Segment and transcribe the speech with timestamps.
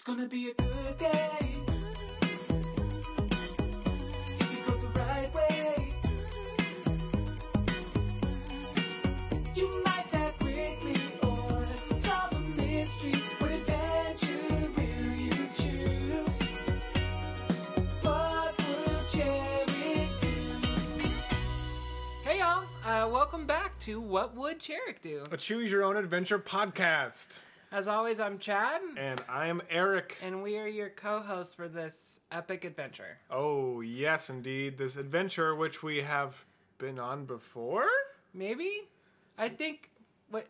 [0.00, 1.56] It's gonna be a good day.
[4.40, 5.92] If you go the right way,
[9.54, 11.66] you might die quickly or
[11.98, 13.12] solve a mystery.
[13.40, 16.42] What adventure will you choose?
[18.00, 20.38] What will Cherrick do?
[22.24, 25.24] Hey y'all, uh, welcome back to What Would Cherrick Do?
[25.30, 27.40] A Choose Your Own Adventure podcast.
[27.72, 30.16] As always, I'm Chad, And I am Eric.
[30.22, 33.18] and we are your co-hosts for this epic adventure.
[33.30, 34.76] Oh, yes, indeed.
[34.76, 36.44] This adventure, which we have
[36.78, 37.86] been on before?
[38.34, 38.88] Maybe?
[39.38, 39.90] I think,
[40.30, 40.48] what,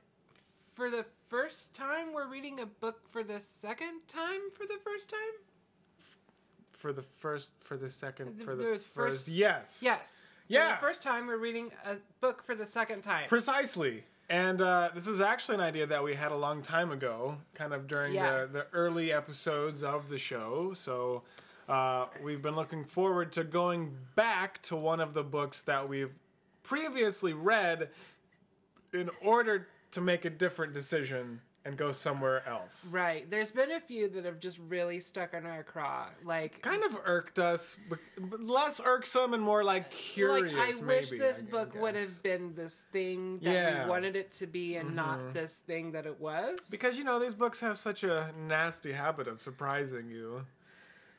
[0.74, 5.10] for the first time, we're reading a book for the second time for the first
[5.10, 5.18] time?
[6.72, 9.28] For the first, for the second, for the the first- first.
[9.28, 9.82] Yes.
[9.84, 10.28] Yes.
[10.46, 10.74] For Yeah.
[10.76, 13.28] the first time, we're reading a book for the second time.
[13.28, 14.04] Precisely.
[14.30, 17.74] And uh, this is actually an idea that we had a long time ago, kind
[17.74, 18.42] of during Yeah.
[18.42, 20.72] the, the early episodes of the show.
[20.72, 21.22] So
[21.68, 26.12] uh, we've been looking forward to going back to one of the books that we've
[26.62, 27.88] previously read
[28.94, 32.88] in order to make a different decision and go somewhere else.
[32.90, 33.30] right.
[33.30, 36.06] There's been a few that have just really stuck in our craw.
[36.24, 37.76] Like, Kind of irked us,
[38.38, 40.54] less irksome and more like curious.
[40.56, 43.70] like I wish maybe, this I book would have been this thing that Yeah.
[43.72, 43.82] Mm-hmm.
[43.84, 46.58] we wanted it to be and not this thing that it was.
[46.70, 50.46] Because you know these books have such a nasty habit of surprising you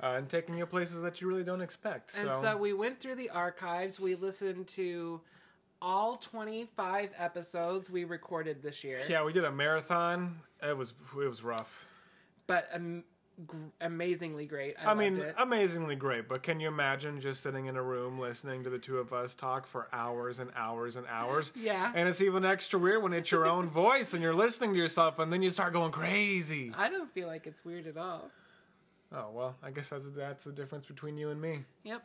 [0.01, 2.17] uh, and taking you places that you really don't expect.
[2.17, 3.99] and so we went through the archives.
[3.99, 5.21] We listened to
[5.81, 8.99] all 25 episodes we recorded this year.
[9.09, 10.39] yeah, we did a marathon.
[10.61, 11.85] It was it was rough.
[12.47, 13.03] But um,
[13.47, 14.75] gr- amazingly great.
[14.83, 15.35] I, I mean, it.
[15.37, 16.27] amazingly great.
[16.27, 19.35] But can you imagine just sitting in a room listening to the two of us
[19.35, 21.51] talk for hours and hours and hours?
[21.61, 21.91] Yeah.
[21.95, 25.19] And it's even extra weird when it's your own voice and you're listening to yourself,
[25.19, 26.71] and then you start going crazy.
[26.77, 28.29] I don't feel like it's weird at all.
[29.13, 31.63] Oh well, I guess that's that's the difference between you and me.
[31.83, 32.03] Yep.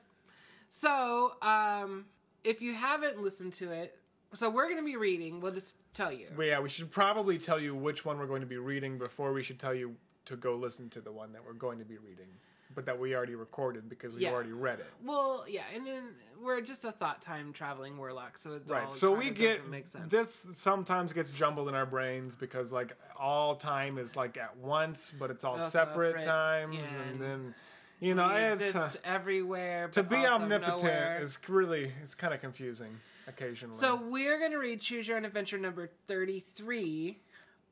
[0.70, 2.06] So, um,
[2.47, 3.98] if you haven't listened to it,
[4.33, 5.40] so we're going to be reading.
[5.40, 6.29] We'll just tell you.
[6.36, 9.33] But yeah, we should probably tell you which one we're going to be reading before
[9.33, 9.95] we should tell you
[10.27, 12.27] to go listen to the one that we're going to be reading,
[12.74, 14.33] but that we already recorded because we Yeah.
[14.33, 14.86] already read it.
[15.05, 18.92] Well, yeah, and then we're just a thought time traveling warlock, so Right.
[18.92, 20.11] So we get doesn't make sense.
[20.11, 25.13] this sometimes gets jumbled in our brains because like all time is like at once,
[25.13, 27.55] but it's all Oh, separate times, yeah, and and then
[28.01, 29.89] you know we it's uh, exist everywhere.
[29.89, 31.18] to be omnipotent nowhere.
[31.23, 32.98] is really it's kind of confusing
[33.29, 33.77] occasionally.
[33.77, 37.18] So we're gonna read Choose Your Own Adventure number thirty-three,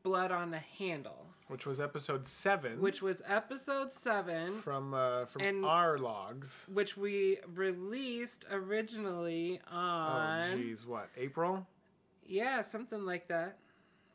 [0.03, 5.43] Blood on the Handle, which was episode seven, which was episode seven, from uh, from
[5.43, 6.67] and- our logs.
[6.73, 11.67] which we released originally Oh on geez, what April?
[12.27, 13.59] yeah something like that,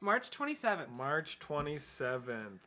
[0.02, 0.90] March twenty-seventh.
[0.90, 2.60] March 27th.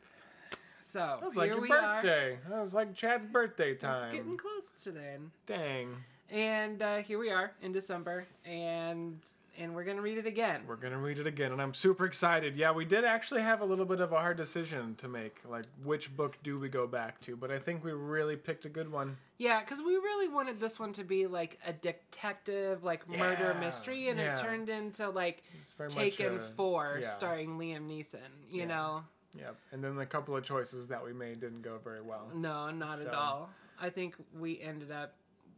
[0.93, 2.39] So That was like your birthday.
[2.51, 4.05] That was like Chad's birthday time.
[4.05, 5.31] It's getting close to then.
[5.47, 5.97] Dang.
[6.29, 9.19] And uh, here we are in December, and
[9.59, 10.61] and we're gonna read it again.
[10.67, 12.57] We're going to read it again, and I'm super excited.
[12.57, 15.41] Yeah, we did actually have a little bit of a hard decision to make.
[15.49, 17.37] Like, which book do we go back to?
[17.37, 19.17] But I think we really picked a good one.
[19.39, 24.09] Yeah, because we really wanted this one to be like a detective, like murder mystery,
[24.09, 24.35] and yeah.
[24.35, 25.43] it turned into like
[25.89, 27.09] Taken a- Four, yeah.
[27.11, 28.19] starring Liam Neeson.
[28.51, 28.67] You Yeah.
[28.67, 29.05] know,
[29.39, 29.57] Yep.
[29.73, 32.29] And then a couple of choices that we made didn't go very well.
[32.35, 33.51] no, not at all.
[33.81, 35.15] I think we ended up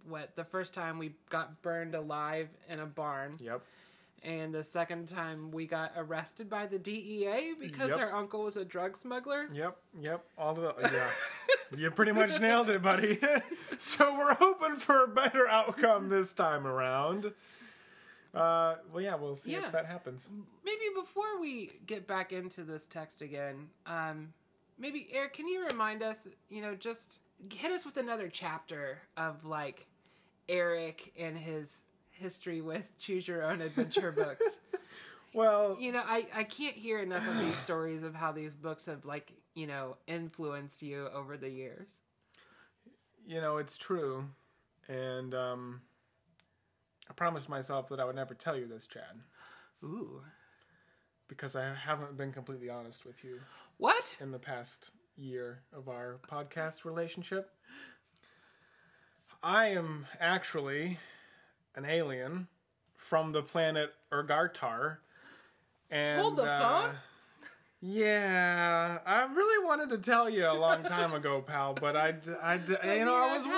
[0.09, 3.63] what the first time we got burned alive in a barn, Yep.
[4.23, 7.99] and the second time we got arrested by the DEA because Yep.
[7.99, 9.49] our uncle was a drug smuggler.
[9.53, 9.77] Yep.
[10.01, 10.25] Yep.
[10.39, 10.91] All of the.
[10.93, 11.11] Yeah.
[11.79, 13.19] you pretty much nailed it, buddy.
[13.79, 17.33] so we're hoping for a better outcome this time around.
[18.34, 19.67] Uh, well, yeah, we'll see Yeah.
[19.67, 20.28] if that happens.
[20.65, 24.33] maybe before we get back into this text again, um,
[24.78, 26.27] maybe Eric, can you remind us?
[26.49, 27.19] You know, just
[27.53, 29.87] hit us with another chapter of like
[30.49, 34.45] Eric and his history with choose your own adventure books.
[35.33, 38.87] Well, You know, I I can't hear enough of these stories of how these books
[38.87, 42.03] have like you know influenced you over the years.
[43.27, 44.27] you know, it's true.
[44.89, 45.81] And um,
[47.09, 49.21] I promised myself that I would never tell you this, Chad,
[49.83, 50.22] Ooh,
[51.28, 53.41] because I haven't been completely honest with you
[53.78, 54.16] what?
[54.21, 57.51] in the past year of our podcast relationship.
[59.42, 60.98] I am actually
[61.77, 62.48] an alien
[62.97, 64.98] from the planet Urgartar.
[65.91, 66.95] And, Hold the uh, phone.
[67.86, 72.54] Yeah, I really wanted to tell you a long time ago, pal, but I, I,
[72.54, 73.53] you know, I was had-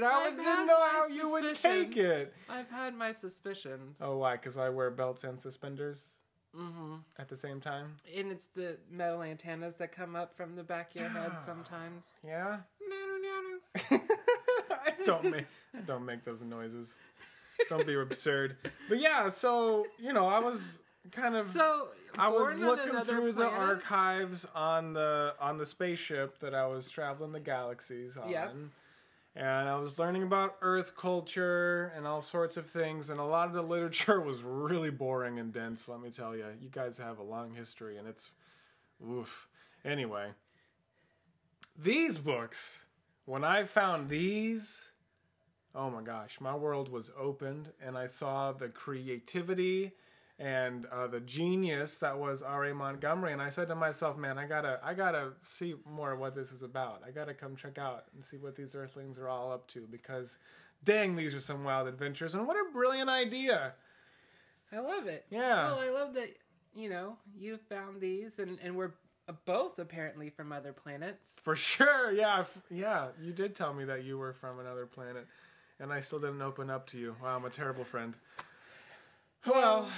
[0.00, 0.04] worried.
[0.04, 2.34] I I've would- didn't know how you would take it.
[2.48, 3.96] I've had my suspicions.
[4.00, 4.32] Oh, why?
[4.32, 6.18] Because I wear belts and suspenders.
[6.54, 6.96] Mm-hmm.
[7.18, 7.96] at the same time.
[8.14, 11.40] And it's the metal antennas that come up from the back of your head ah.
[11.40, 12.20] sometimes.
[12.22, 12.58] Yeah.
[12.92, 14.00] Nanu, nanu.
[14.70, 15.46] I don't make
[15.86, 16.98] don't make those noises.
[17.70, 18.56] Don't be absurd.
[18.86, 20.80] But yeah, so you know, I was
[21.10, 21.88] kind of So
[22.18, 27.32] I was looking through the archives on the on the spaceship that I was traveling
[27.32, 28.28] the galaxies on.
[28.28, 28.54] Yep.
[29.34, 33.48] And I was learning about Earth culture and all sorts of things, and a lot
[33.48, 35.88] of the literature was really boring and dense.
[35.88, 38.30] Let me tell you, you guys have a long history, and it's
[39.08, 39.48] oof.
[39.84, 40.28] Anyway,
[41.78, 42.84] these books,
[43.24, 44.92] when I found these,
[45.74, 49.92] oh my gosh, my world was opened, and I saw the creativity
[50.38, 52.74] and uh, the genius that was R.A.
[52.74, 56.34] Montgomery, and I said to myself, "Man, I gotta, I gotta see more of what
[56.34, 57.02] this is about.
[57.06, 60.38] I gotta come check out and see what these Earthlings are all up to because,
[60.84, 63.74] dang, these are some wild adventures, and what a brilliant idea!"
[64.72, 65.26] I love it.
[65.30, 65.66] Yeah.
[65.66, 66.30] Well, I love that
[66.74, 68.92] you know you found these, and and we're
[69.44, 71.34] both apparently from other planets.
[71.40, 73.08] For sure, yeah, yeah.
[73.20, 75.26] You did tell me that you were from another planet,
[75.78, 77.16] and I still didn't open up to you.
[77.22, 78.16] Wow, I'm a terrible friend.
[79.46, 79.88] Well,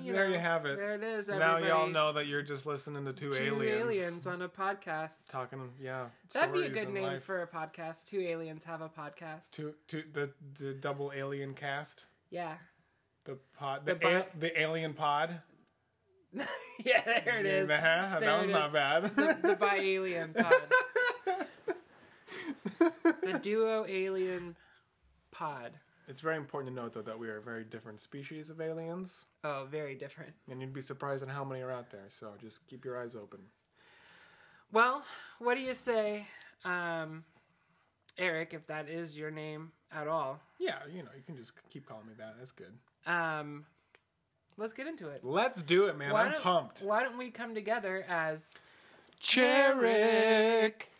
[0.00, 0.76] You there know, you have it.
[0.76, 1.26] There it is.
[1.26, 4.26] now y'all know that you're just listening to two, two aliens, aliens.
[4.28, 5.28] on a podcast.
[5.28, 5.70] talking.
[5.82, 7.24] Yeah, That'd be a good name life.
[7.24, 8.04] for a podcast.
[8.06, 9.50] Two aliens have a podcast.
[9.50, 10.30] two, two, the
[10.60, 12.54] the double alien cast, Yeah.
[13.24, 15.40] the pod, the The bi- a, the alien pod.
[16.84, 17.68] yeah, there it is.
[17.68, 18.72] Yeah, There that was not is.
[18.72, 19.02] bad.
[19.16, 20.62] The, the bi alien pod.
[23.22, 24.54] the duo alien
[25.32, 25.72] pod.
[26.08, 29.24] It's very important to note though that we are a very different species of aliens,
[29.44, 30.32] Oh, very different.
[30.50, 32.06] and you'd be surprised at how many are out there.
[32.08, 33.40] So just keep your eyes open.
[34.72, 35.02] Well,
[35.38, 36.26] what do you say,
[36.64, 37.24] um,
[38.18, 40.40] Eric, if that is your name at all?
[40.58, 42.34] Yeah, you know, you can just keep calling me that.
[42.38, 42.72] That's good.
[43.06, 43.64] Um,
[44.56, 45.24] let's get into it.
[45.24, 46.14] Let's do it, man.
[46.14, 46.82] I'm don't, pumped.
[46.82, 48.54] Why don't we come together as
[49.20, 50.90] Cherick.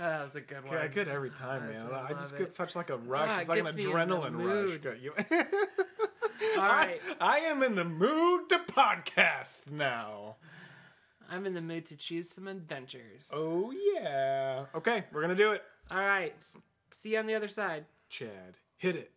[0.00, 0.74] Oh, that was a good one.
[0.74, 1.92] Yeah, good every time, That's- man.
[1.92, 3.28] I I just love get such like a rush.
[3.30, 5.26] Ah, it's like an gets me in the adrenaline rush.
[6.56, 10.36] All right, I, I am in the mood to podcast now.
[11.28, 13.28] I'm in the mood to choose some adventures.
[13.32, 14.66] Oh yeah.
[14.74, 15.62] Okay, we're gonna do it.
[15.90, 16.34] All right,
[16.94, 17.84] see you on the other side.
[18.08, 19.10] Chad, hit it.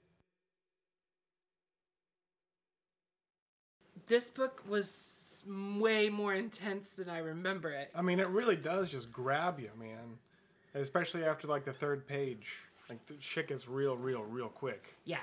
[4.07, 7.91] This book was way more intense than I remember it.
[7.95, 10.17] I mean, it really does just grab you, man.
[10.73, 12.47] Especially after like the third page.
[12.89, 14.95] Like the shit gets real, real, real quick.
[15.05, 15.17] Yeah.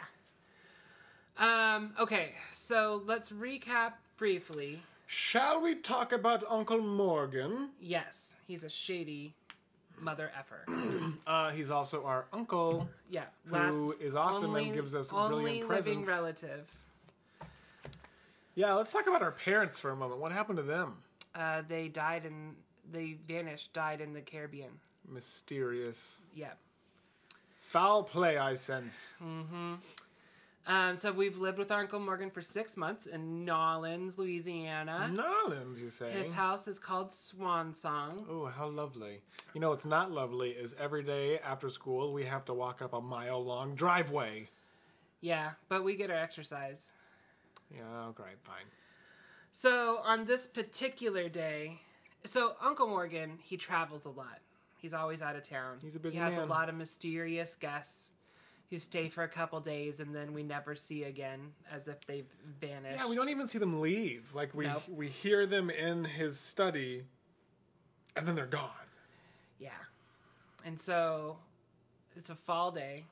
[1.39, 1.93] Um.
[2.01, 4.81] Okay, so let's recap briefly.
[5.07, 7.71] Shall we talk about Uncle Morgan?
[7.81, 9.35] Yes, he's a shady
[10.01, 10.65] mother effer.
[11.27, 15.29] Uh, he's also our uncle, Yeah, who is awesome only, and gives us only
[15.61, 16.09] brilliant living presents.
[16.09, 16.67] relative.
[18.55, 20.21] Yeah, let's talk about our parents for a moment.
[20.21, 20.95] What happened to them?
[21.35, 22.55] Uh, they died in
[22.91, 24.71] they vanished, died in the Caribbean.
[25.11, 26.21] Mysterious.
[26.35, 26.53] Yeah.
[27.61, 29.13] Foul play, I sense.
[29.23, 29.75] Mm-hmm.
[30.67, 35.11] Um, so we've lived with our Uncle Morgan for six months in Nolens, Louisiana.
[35.15, 36.11] Nolans, you say?
[36.11, 38.27] His house is called Swan Song.
[38.29, 39.23] Oh, how lovely.
[39.55, 42.93] You know what's not lovely is every day after school we have to walk up
[42.93, 44.49] a mile long driveway.
[45.23, 46.91] Yeah, but we get our exercise.
[47.75, 48.67] Yeah, okay, fine.
[49.53, 51.81] So on this particular day,
[52.25, 54.39] so Uncle Morgan, he travels a lot.
[54.79, 55.79] He's always out of town.
[55.83, 56.45] He's a busy He has man.
[56.45, 58.13] a lot of mysterious guests
[58.71, 62.29] who stay for a couple days and then we never see again, as if they've
[62.61, 63.01] vanished.
[63.01, 64.35] Yeah, we don't even see them leave.
[64.35, 64.83] Like we Nope.
[64.89, 67.05] we hear them in his study
[68.17, 68.71] and then they're gone.
[69.59, 69.71] Yeah,
[70.65, 71.39] and so
[72.15, 73.05] it's a fall day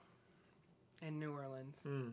[1.02, 2.08] in New Orleans, Hmm.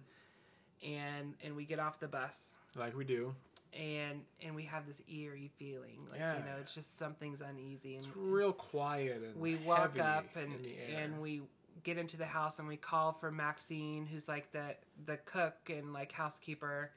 [0.84, 2.56] and and we get off the bus.
[2.75, 3.36] Like we do.
[3.80, 6.38] And and we have this eerie feeling, like Yeah.
[6.38, 10.53] you know, it's just something's uneasy, and It's real quiet and we walk up and
[10.53, 11.00] in the air.
[11.00, 11.42] and we
[11.84, 14.75] get into the house and we call for Maxine, who's like the
[15.08, 16.92] the cook and like housekeeper,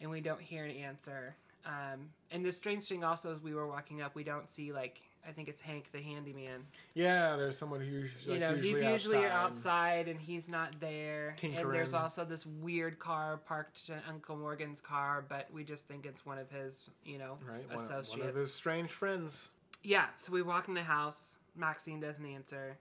[0.00, 1.34] and we don't hear an answer.
[1.66, 5.02] Um, and the strange thing also is we were walking up, we don't see like
[5.28, 6.64] I think it's Hank the handyman.
[6.94, 10.08] Yeah, there's someone who usually, you know, he's usually outside.
[10.08, 11.36] and he's not there.
[11.42, 16.06] And there's also this weird car parked in Uncle Morgan's car, but we just think
[16.06, 18.16] it's one of his, you know, Right, one, associates.
[18.16, 19.50] one of his strange friends.
[19.82, 21.36] Yeah, so we walk in the house.
[21.54, 22.78] Maxine doesn't answer.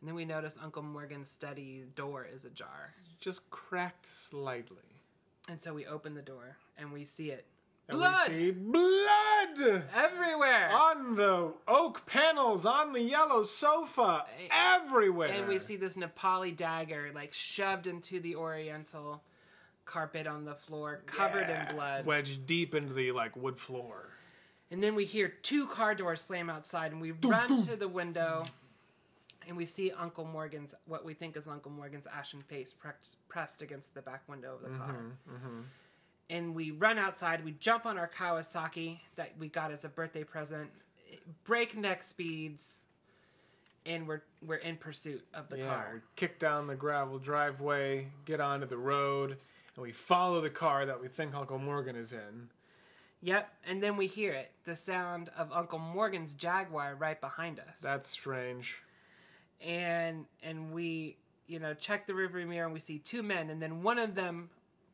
[0.00, 2.94] And then we notice Uncle Morgan's study door is ajar.
[3.20, 4.78] Just cracked slightly.
[5.48, 7.44] And so we open the door and we see it.
[7.88, 8.28] And Blood!
[8.28, 9.84] we see blood!
[9.94, 10.70] Everywhere!
[10.72, 15.28] on the oak panels, on the yellow sofa, everywhere.
[15.32, 19.22] and we see this Nepali dagger like shoved into the Oriental
[19.84, 21.70] carpet on the floor, covered Yeah.
[21.70, 22.06] in blood.
[22.06, 24.08] wedged deep into the like wood floor.
[24.70, 28.46] And then we hear two car doors slam outside, and we run to the window,
[29.46, 33.60] and we see Uncle Morgan's what we think is Uncle Morgan's ashen face pressed, pressed
[33.60, 34.96] against the back window of the mm-hmm, car.
[35.30, 35.60] Mm-hmm.
[36.32, 37.44] And we run outside.
[37.44, 40.70] We jump on our Kawasaki that we got as a birthday present,
[41.44, 42.78] breakneck speeds,
[43.84, 45.90] and we're we're in pursuit of the Yeah, car.
[45.94, 49.36] we kick down the gravel driveway, get onto the road,
[49.76, 52.48] and we follow the car that we think Uncle Morgan is in.
[53.24, 57.78] Yep, and then we hear it, the sound of Uncle Morgan's Jaguar right behind us.
[57.82, 58.78] That's strange.
[59.60, 63.60] and and we you know check the rearview mirror and we see two men and
[63.60, 64.48] then one of them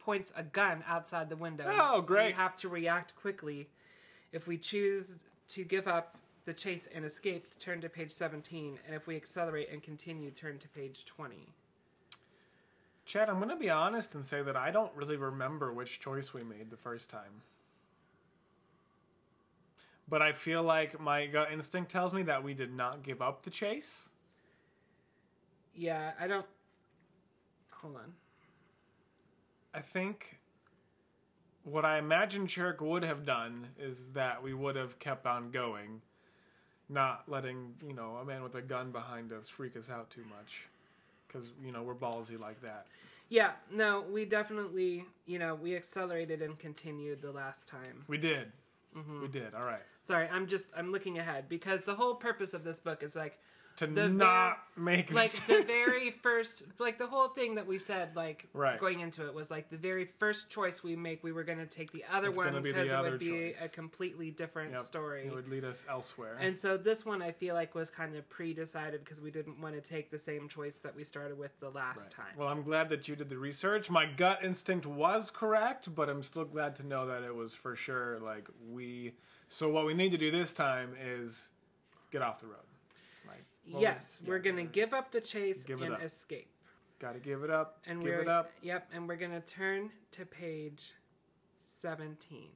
[0.08, 2.28] points a gun outside the window Oh, great.
[2.28, 3.68] we have to react quickly
[4.32, 8.94] if we choose to give up the chase and escape turn to page 17 and
[8.96, 11.46] if we accelerate and continue turn to page 20
[13.04, 16.32] Chad, I'm going to be honest and say that I don't really remember which choice
[16.32, 17.42] we made the first time.
[20.08, 23.42] But I feel like my gut instinct tells me that we did not give up
[23.42, 24.08] the chase.
[25.74, 26.46] yeah i don't
[27.70, 28.12] hold on
[29.78, 30.38] I think
[31.62, 36.02] what I imagine Cherrick would have done is that we would have kept on going,
[36.88, 40.25] not letting, you know, a man with a gun behind us freak us out too
[40.28, 40.64] much.
[41.28, 42.87] Because, you know, we're ballsy like that.
[43.28, 48.50] yeah no we definitely you know we accelerated and continued the last time We did.
[48.97, 49.20] Mm-hmm.
[49.23, 49.54] We did.
[49.54, 49.82] All right.
[50.02, 53.38] sorry i'm just i'm looking ahead because the whole purpose of this book is like
[53.78, 58.14] To The not make like the very first like the whole thing that we said
[58.16, 58.78] like Right.
[58.80, 61.66] going into it was like the very first choice we make we were going to
[61.66, 63.62] take the other It's one because it would be choice.
[63.64, 66.37] a completely different Yep, story It would lead us elsewhere.
[66.40, 69.76] and so this one i feel like was kind of pre-decided because we didn't want
[69.76, 72.88] to take the same choice that we started with the last time Well, I'm glad
[72.88, 73.90] that you did the research.
[73.90, 77.76] My gut instinct was correct, but I'm still glad to know that it was for
[77.76, 79.12] sure like we.
[79.49, 81.49] So what we need to do this time is
[82.11, 82.56] get off the road.
[83.78, 86.50] Yes was- we're yeah, going to give up the chase Give and escape
[86.98, 87.78] Gotta give it up.
[87.87, 88.50] and give we're it up.
[88.62, 90.94] yep and we're going to turn to page
[91.58, 92.48] 17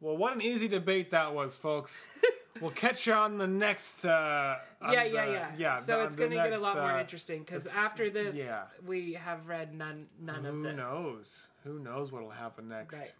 [0.00, 2.06] Well, what an easy debate that was, folks.
[2.60, 4.04] we'll catch you on the next.
[4.04, 5.76] Uh, on yeah, the- yeah, yeah, yeah.
[5.78, 8.62] So the- it's going to get a lot more uh, interesting because after this, yeah.
[8.86, 10.72] we have read none none of this.
[10.72, 11.46] Who knows?
[11.64, 12.98] Who knows what'll happen next?
[12.98, 13.14] Right.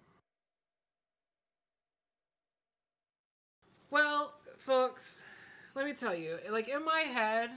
[3.91, 5.23] Well, folks,
[5.77, 7.51] let me tell you, like in my head,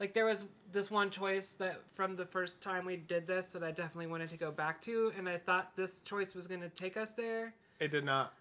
[0.00, 3.62] like there was this one choice that from the first time we did this that
[3.62, 6.68] I definitely wanted to go back to, and I thought this choice was going to
[6.70, 8.34] take us there, It did not.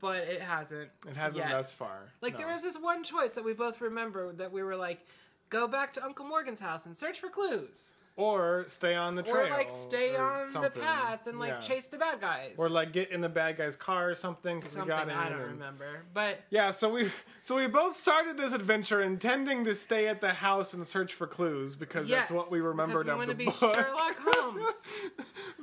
[0.00, 0.88] but it hasn't.
[1.06, 1.52] It hasn't yet.
[1.52, 2.08] thus far.
[2.22, 2.38] Like no.
[2.38, 5.06] there was this one choice that we both remember that we were like,
[5.50, 7.90] go back to Uncle Morgan's house and search for clues.
[8.20, 11.60] Or stay on the trail, or like stay on the path and like Yeah.
[11.60, 12.54] chase the bad guys.
[12.58, 15.14] or like get in the bad guy's car or something because we something got in.
[15.16, 16.02] I don't and- remember.
[16.12, 17.10] But Yeah, so we
[17.42, 21.26] so we both started this adventure intending to stay at the house and search for
[21.26, 23.54] clues because yes, that's what we remembered we of the to be book.
[23.54, 24.88] Sherlock Holmes.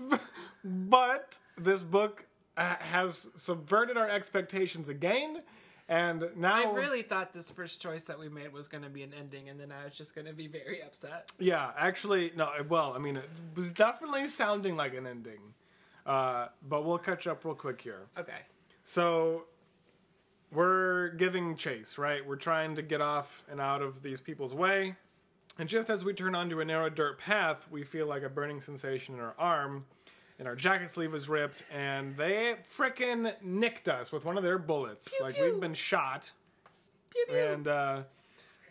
[0.63, 2.25] but this book
[2.57, 5.39] uh, has subverted our expectations again,
[5.89, 9.03] and now I really thought this first choice that we made was going to be
[9.03, 11.31] an ending, and then I was just going to be very upset.
[11.39, 12.49] yeah, actually no.
[12.67, 15.39] Well, I mean, it was definitely sounding like an ending,
[16.05, 18.07] uh, but we'll catch up real quick here.
[18.17, 18.39] Okay.
[18.83, 19.45] So
[20.51, 22.25] we're giving chase, right?
[22.25, 24.95] We're trying to get off and out of these people's way.
[25.59, 28.61] And just as we turn onto a narrow dirt path, we feel like a burning
[28.61, 29.85] sensation in our arm,
[30.39, 34.57] and our jacket sleeve was ripped, and they frickin' nicked us with one of their
[34.59, 35.13] bullets.
[35.21, 35.45] like pew.
[35.45, 36.31] we've been shot,
[37.11, 37.37] Pew, pew.
[37.37, 38.01] and uh,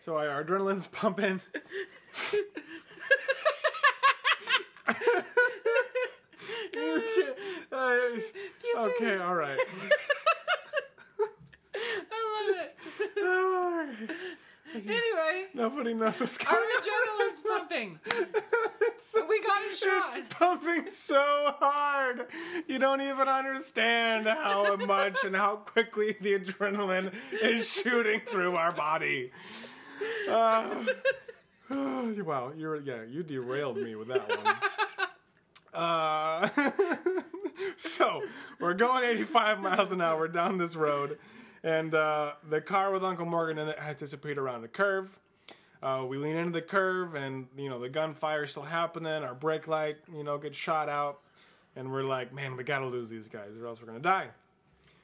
[0.00, 1.40] so our adrenaline's pumping.
[7.73, 8.08] Uh,
[8.76, 9.58] okay, all right.
[13.18, 14.11] I love it.
[14.75, 16.82] Anyway, Nobody knows what's our going on.
[16.82, 17.99] adrenaline's pumping.
[18.06, 20.18] It's- We got a shot.
[20.18, 22.26] It's pumping so hard.
[22.66, 28.73] You don't even understand how much and how quickly the adrenaline is shooting through our
[28.73, 29.30] body.
[30.28, 30.85] Uh,
[31.70, 34.56] wow, you're yeah, you derailed me with that one.
[35.73, 36.49] Uh,
[37.76, 38.23] so
[38.61, 41.18] we're going 85 miles an hour down this road,
[41.66, 45.18] and uh, the car with Uncle Morgan in it has disappeared around the curve.
[45.82, 49.25] Uh, we lean into the curve, and you know the gunfire's still happening.
[49.25, 51.20] Our brake light, you know, gets shot out,
[51.75, 54.28] and we're like, "Man, we gotta lose these guys, or else we're gonna die."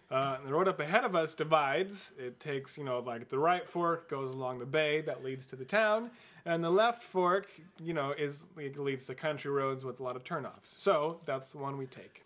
[0.09, 2.12] Uh, the road up ahead of us divides.
[2.19, 5.57] It takes, you know, like the right fork goes along the bay that leads to
[5.57, 6.11] the town,
[6.45, 7.50] and the left fork,
[7.83, 10.76] you know, is leads to country roads with a lot of turnoffs.
[10.76, 12.22] So that's the one we take.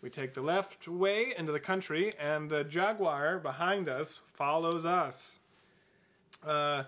[0.00, 5.34] We take the left way into the country, and the Jaguar behind us follows us.
[6.46, 6.84] Uh,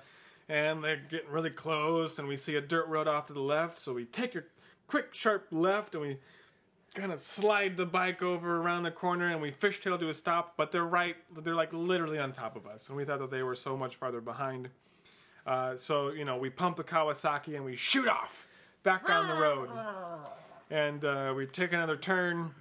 [0.49, 3.79] and they're getting really close, and we see a dirt road off to the left.
[3.79, 4.43] So we take a
[4.87, 6.19] quick, sharp left, and we
[6.95, 10.55] kind of slide the bike over around the corner, and we fishtail to a stop.
[10.57, 13.43] But they're right; they're like literally on top of us, and we thought that they
[13.43, 14.69] were so much farther behind.
[15.47, 18.47] Uh, so you know, we pump the Kawasaki and we shoot off
[18.83, 19.69] back down the road,
[20.71, 22.55] and uh, we take another turn.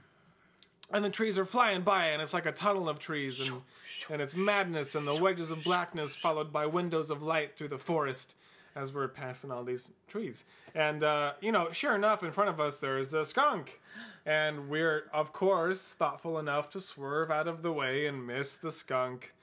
[0.91, 3.61] And the trees are flying by, and it's like a tunnel of trees, and,
[4.09, 7.77] and it's madness, and the wedges of blackness followed by windows of light through the
[7.77, 8.35] forest
[8.75, 10.43] as we're passing all these trees.
[10.73, 13.79] And, uh, you know, sure enough, in front of us there's the skunk.
[14.25, 18.71] And we're, of course, thoughtful enough to swerve out of the way and miss the
[18.71, 19.33] skunk.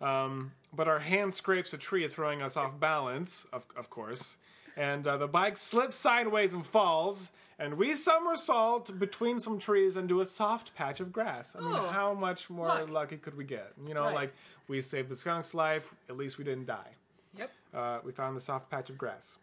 [0.00, 4.36] Um, but our hand scrapes a tree, throwing us off balance, of, of course.
[4.76, 10.20] And uh, the bike slips sideways and falls, and we somersault between some trees into
[10.20, 11.56] a soft patch of grass.
[11.56, 12.90] I mean, Oh, how much more luck.
[12.90, 13.72] lucky could we get?
[13.86, 14.14] You know, Right.
[14.14, 14.34] like
[14.68, 16.94] we saved the skunk's life, at least we didn't die.
[17.38, 17.50] Yep.
[17.74, 19.38] Uh, we found the soft patch of grass.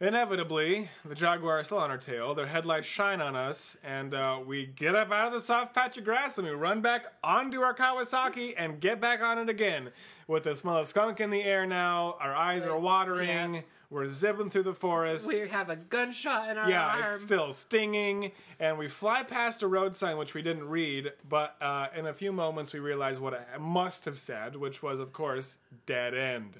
[0.00, 2.34] Inevitably, the jaguar is still on our tail.
[2.34, 5.96] Their headlights shine on us, and uh, we get up out of the soft patch
[5.96, 9.90] of grass and we run back onto our Kawasaki and get back on it again.
[10.26, 13.54] With the smell of skunk in the air now, our eyes are watering.
[13.54, 13.60] Yeah.
[13.94, 15.28] We're zipping through the forest.
[15.28, 17.12] We have a gunshot in our Yeah, arm.
[17.12, 21.54] it's still stinging, and we fly past a road sign which we didn't read, but
[21.60, 25.12] uh, in a few moments we realize what it must have said, which was, of
[25.12, 26.54] course, dead end.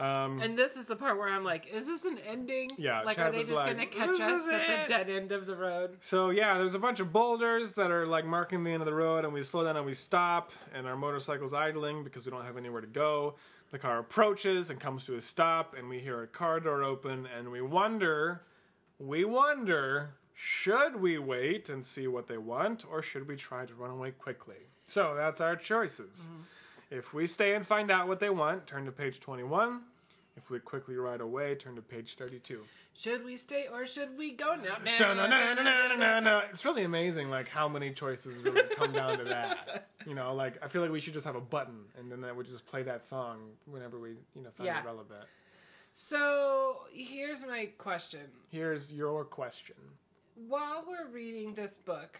[0.00, 2.70] And this is the part where I'm like, is this an ending?
[2.76, 5.30] Yeah, Like, Chad are they just like, going to catch us at the dead end
[5.30, 5.96] of the road?
[6.00, 8.94] So yeah, there's a bunch of boulders that are like marking the end of the
[8.94, 12.44] road, and we slow down and we stop, and our motorcycle's idling because we don't
[12.44, 13.34] have anywhere to go.
[13.70, 17.28] The car approaches and comes to a stop, and we hear a car door open,
[17.36, 18.42] and we wonder,
[18.98, 23.74] we wonder, should we wait and see what they want, or should we try to
[23.74, 24.68] run away quickly?
[24.86, 26.30] So that's our choices.
[26.30, 26.98] Mm-hmm.
[26.98, 29.82] If we stay and find out what they want, turn to page 21.
[30.38, 32.60] If we quickly ride away, turn to page 32.
[32.96, 34.76] Should we stay or should we go now?
[34.86, 39.88] It's really amazing, like how many choices really come down to that.
[40.06, 42.34] You know, like I feel like we should just have a button, and then that
[42.34, 44.80] would just play that song whenever we, you know, find Yeah.
[44.80, 45.24] it relevant.
[45.92, 48.20] So here's my question.
[48.48, 49.74] Here's your question.
[50.46, 52.18] While we're reading this book,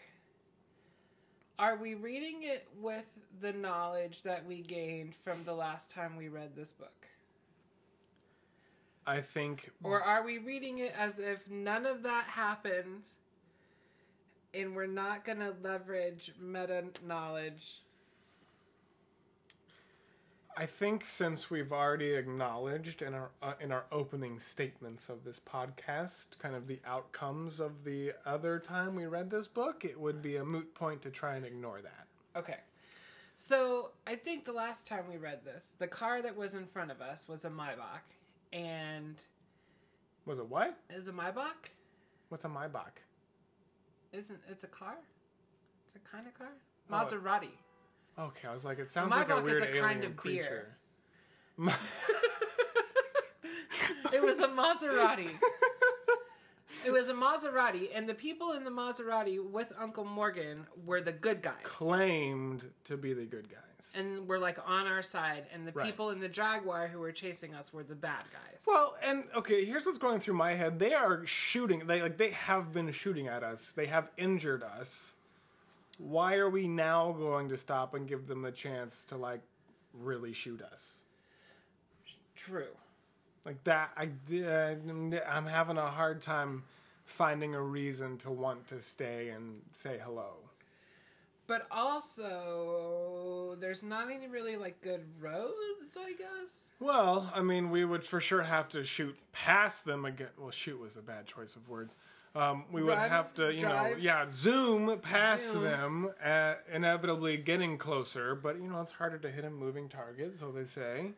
[1.57, 3.09] are we reading it with
[3.41, 7.07] the knowledge that we gained from the last time we read this book?
[9.09, 13.09] I think Or are we reading it as if none of that happened
[14.53, 17.81] and we're not going to leverage meta knowledge?
[20.55, 25.39] I think since we've already acknowledged in our uh, in our opening statements of this
[25.39, 30.21] podcast, kind of the outcomes of the other time we read this book, it would
[30.21, 32.05] be a moot point to try and ignore that.
[32.35, 32.59] Okay.
[33.37, 36.91] So I think the last time we read this, the car that was in front
[36.91, 38.18] of us was a Maybach.
[38.53, 39.15] And
[40.25, 40.77] Was it what?
[40.89, 41.69] is a Maybach?
[42.29, 42.97] What's a Maybach?
[44.11, 44.95] Isn't it's a car?
[45.85, 46.47] It's a kind of car?
[46.89, 47.49] Oh, Maserati.
[48.17, 50.15] Okay, I was like, it sounds like a Maybach is weird a alien kind of
[50.15, 50.67] creature.
[51.57, 51.73] beer.
[54.11, 55.29] It was a Maserati.
[56.85, 61.11] it was a Maserati, and the people in the Maserati with Uncle Morgan were the
[61.11, 61.61] good guys.
[61.63, 63.59] claimed to be the good guys.
[63.95, 65.85] And we're like on our side, and the Right.
[65.85, 68.63] people in the Jaguar who were chasing us were the bad guys.
[68.67, 70.79] Well, and okay, here's what's going through my head.
[70.79, 71.85] They are shooting.
[71.87, 73.71] They like they have been shooting at us.
[73.71, 75.13] They have injured us.
[75.97, 79.41] Why are we now going to stop and give them the chance to like
[79.93, 80.93] really shoot us?
[82.35, 82.67] True.
[83.45, 84.09] Like that, I
[84.45, 84.75] uh,
[85.29, 86.63] I'm having a hard time
[87.05, 90.33] finding a reason to want to stay and say hello.
[91.49, 96.69] But also, there's not any really like good roads, I guess.
[96.79, 100.27] Well, I mean, we would for sure have to shoot past them again.
[100.37, 101.95] Well, shoot was a bad choice of words.
[102.35, 105.63] Um, we would Run, have to, you know, yeah, zoom past Zoom.
[105.63, 108.35] them, uh, inevitably getting closer.
[108.35, 111.13] But you know, it's harder to hit a moving target, so they say.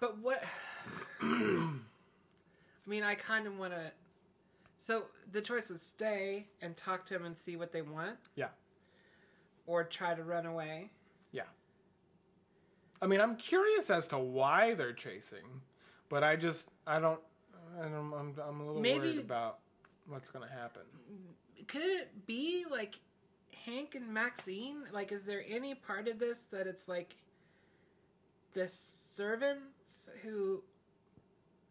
[0.00, 0.42] But what?
[1.22, 1.70] I
[2.86, 3.92] mean, I kind of want to.
[4.80, 8.48] So the choice was stay and talk to them and see what they want, Yeah,
[9.66, 10.90] or try to run away.
[11.32, 11.42] yeah.
[13.02, 15.44] I mean, I'm curious as to why they're chasing,
[16.08, 17.20] but I just, I don't,
[17.78, 19.58] I don't I'm, I'm a little Maybe- worried about
[20.06, 20.82] what's gonna happen.
[21.66, 23.00] Could it be like
[23.64, 24.84] Hank and Maxine?
[24.92, 27.16] Like, is there any part of this that it's like
[28.52, 30.62] the servants who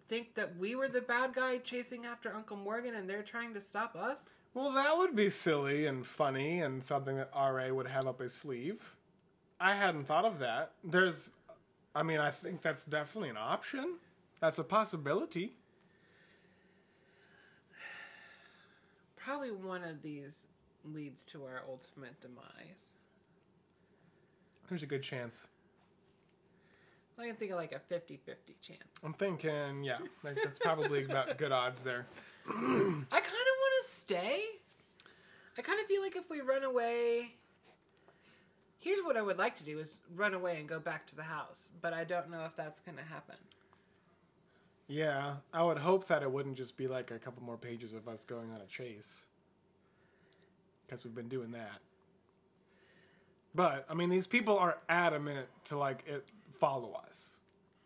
[0.10, 3.62] think that we were the bad guy chasing after Uncle Morgan and they're trying to
[3.62, 4.34] stop us?
[4.54, 8.34] Well, that would be silly and funny and something that RA would have up his
[8.34, 8.96] sleeve.
[9.60, 10.74] I hadn't thought of that.
[10.84, 11.32] There's,
[11.96, 13.96] I mean, I think that's definitely an option.
[14.42, 15.54] That's a possibility.
[19.16, 20.48] Probably one of these
[20.84, 22.96] leads to our ultimate demise.
[24.70, 25.48] There's a good chance.
[27.18, 28.80] I can think of like a 50 50 chance.
[29.04, 32.06] I'm thinking, yeah, like, that's probably about good odds there.
[32.50, 34.42] I kind of want to stay.
[35.58, 37.36] I kind of feel like if we run away.
[38.80, 41.24] Here's what I would like to do is run away and go back to the
[41.24, 43.38] house, but I don't know if that's going to happen.
[44.88, 48.10] Yeah, I would hope that it wouldn't just be like a couple more pages of
[48.10, 49.24] us going on a chase.
[50.86, 51.80] Because we've been doing that.
[53.56, 56.26] But, I mean, these people are adamant to, like, it,
[56.60, 57.38] follow us.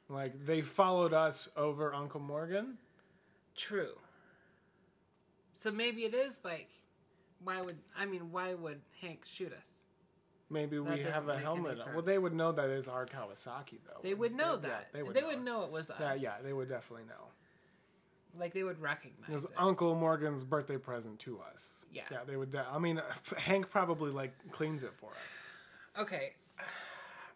[0.09, 2.77] Like, they followed us over Uncle Morgan.
[3.55, 3.93] True.
[5.57, 6.69] So maybe it is like,
[7.43, 9.81] why would I mean, why would Hank shoot us?
[10.49, 11.71] Maybe we doesn't have a make any helmet.
[11.71, 11.85] on.
[11.87, 12.05] Well, sense.
[12.05, 13.99] they would know that is our Kawasaki, though.
[14.01, 14.87] They would know Yeah, that.
[14.93, 15.63] they would, know.
[15.63, 15.71] it.
[15.71, 15.97] was us.
[15.99, 17.25] Yeah, yeah, they would definitely know.
[18.39, 19.49] Like they would recognize It was it.
[19.57, 21.83] Uncle Morgan's birthday present to us.
[21.91, 22.03] Yeah.
[22.11, 22.51] Yeah, they would.
[22.51, 23.01] De- I mean,
[23.37, 25.41] Hank probably like cleans it for us.
[25.99, 26.33] okay.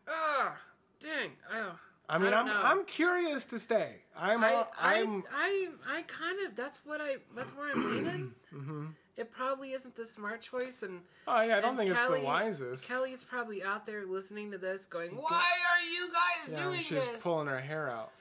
[0.08, 0.56] Ah,
[1.00, 1.32] dang.
[1.54, 1.76] Oh.
[2.12, 2.62] I mean, don't I'm know.
[2.62, 3.96] I'm curious to stay.
[4.18, 6.56] I'm I, all- I, I'm I, I kind of.
[6.56, 7.18] That's what I.
[7.36, 8.34] That's where I'm leaning.
[8.54, 8.86] Mm-hmm.
[9.18, 12.28] It probably isn't the smart choice, and oh yeah, I don't think Kelly- it's the
[12.28, 12.88] wisest.
[12.88, 16.90] Kelly's probably out there listening to this, going, "Why are you guys yeah, doing she's
[16.90, 18.12] this?" She's pulling her hair out.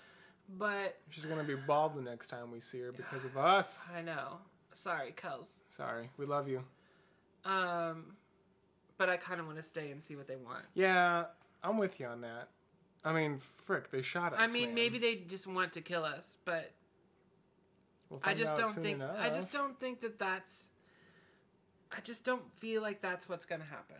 [0.58, 3.88] But She's gonna be bald the next time we see her because of us.
[3.96, 4.38] I know.
[4.72, 5.60] Sorry, Kels.
[5.68, 6.62] Sorry, we love you.
[7.44, 8.16] Um,
[8.98, 10.64] but I kind of want to stay and see what they want.
[10.74, 11.24] Yeah,
[11.62, 12.48] I'm with you on that.
[13.04, 14.38] I mean, frick, they shot us.
[14.40, 14.74] I mean, man.
[14.74, 16.72] maybe they just want to kill us, but
[18.10, 19.00] We'll I just don't think.
[19.02, 20.68] I just don't think that that's.
[21.96, 23.96] I just don't feel like that's what's gonna happen.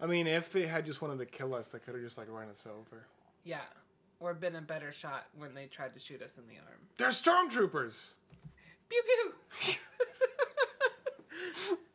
[0.00, 2.28] I mean, if they had just wanted to kill us, they could have just like
[2.30, 3.06] run us over.
[3.44, 3.58] Yeah,
[4.20, 6.78] or been a better shot when they tried to shoot us in the arm.
[6.96, 8.12] They're stormtroopers.
[8.88, 9.02] Pew
[9.60, 9.74] pew.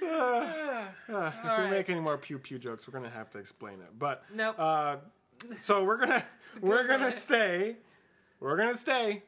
[1.08, 3.98] If we make any more pew pew jokes, we're gonna have to explain it.
[3.98, 4.54] But Nope.
[4.58, 4.96] Uh,
[5.58, 6.24] so we're gonna
[6.60, 7.18] we're gonna minute.
[7.18, 7.76] stay.
[8.40, 9.22] We're gonna stay.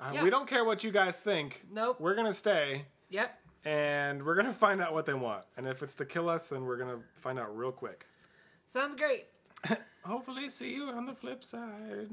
[0.00, 0.22] Uh, Yeah.
[0.24, 1.64] We don't care what you guys think.
[1.70, 2.00] Nope.
[2.00, 3.38] We're gonna stay, Yep.
[3.64, 5.44] and we're gonna find out what they want.
[5.56, 8.06] And if it's to kill us, then we're gonna find out real quick.
[8.66, 9.26] Sounds great.
[10.04, 12.08] Hopefully, see you on the flip side.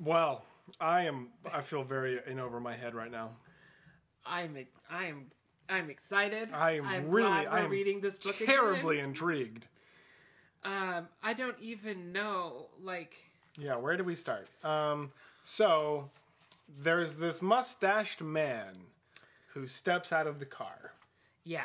[0.00, 0.44] Well,
[0.80, 1.28] I am.
[1.52, 3.30] I feel very in over my head right now.
[4.26, 4.56] I'm.
[4.90, 5.26] I'm.
[5.68, 6.50] I'm excited.
[6.52, 7.28] I am I'm really.
[7.28, 9.10] glad we're I am reading this book terribly Again.
[9.10, 9.68] intrigued.
[10.64, 12.66] Um, I don't even know.
[12.82, 13.14] Like,
[13.58, 14.48] Yeah, where do we start?
[14.64, 15.12] Um,
[15.44, 16.10] so
[16.82, 18.74] there's this mustached man
[19.54, 20.92] who steps out of the car
[21.44, 21.64] yeah.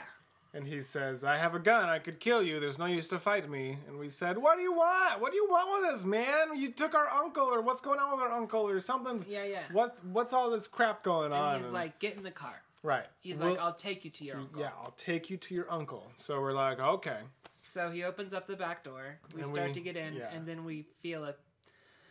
[0.56, 3.20] And he says, I have a gun, I could kill you, there's no use to
[3.20, 3.78] fight me.
[3.88, 5.20] And we said, What do you want?
[5.20, 6.56] What do you want with us, man?
[6.56, 9.64] You took our uncle, or what's going on with our uncle, or something's Yeah, yeah.
[9.72, 11.56] What's what's all this crap going on?
[11.56, 12.62] And he's like, get in the car.
[12.84, 13.06] Right.
[13.20, 14.62] He's We'll- like, I'll take you to your uncle.
[14.62, 16.10] Yeah, I'll take you to your uncle.
[16.16, 17.20] So we're like, okay.
[17.58, 19.18] So he opens up the back door.
[19.36, 20.30] We And start we- to get in, yeah.
[20.32, 21.34] and then we feel a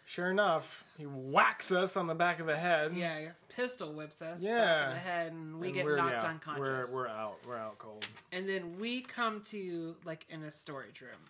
[0.06, 2.94] Sure enough, he whacks us on the back of the head.
[2.94, 4.88] yeah pistol whips us back Yeah.
[4.88, 6.60] in the head, and we and get knocked yeah, unconscious.
[6.60, 7.36] We're, we're out.
[7.46, 8.06] We're out cold.
[8.32, 11.20] and then we come to like in a storage room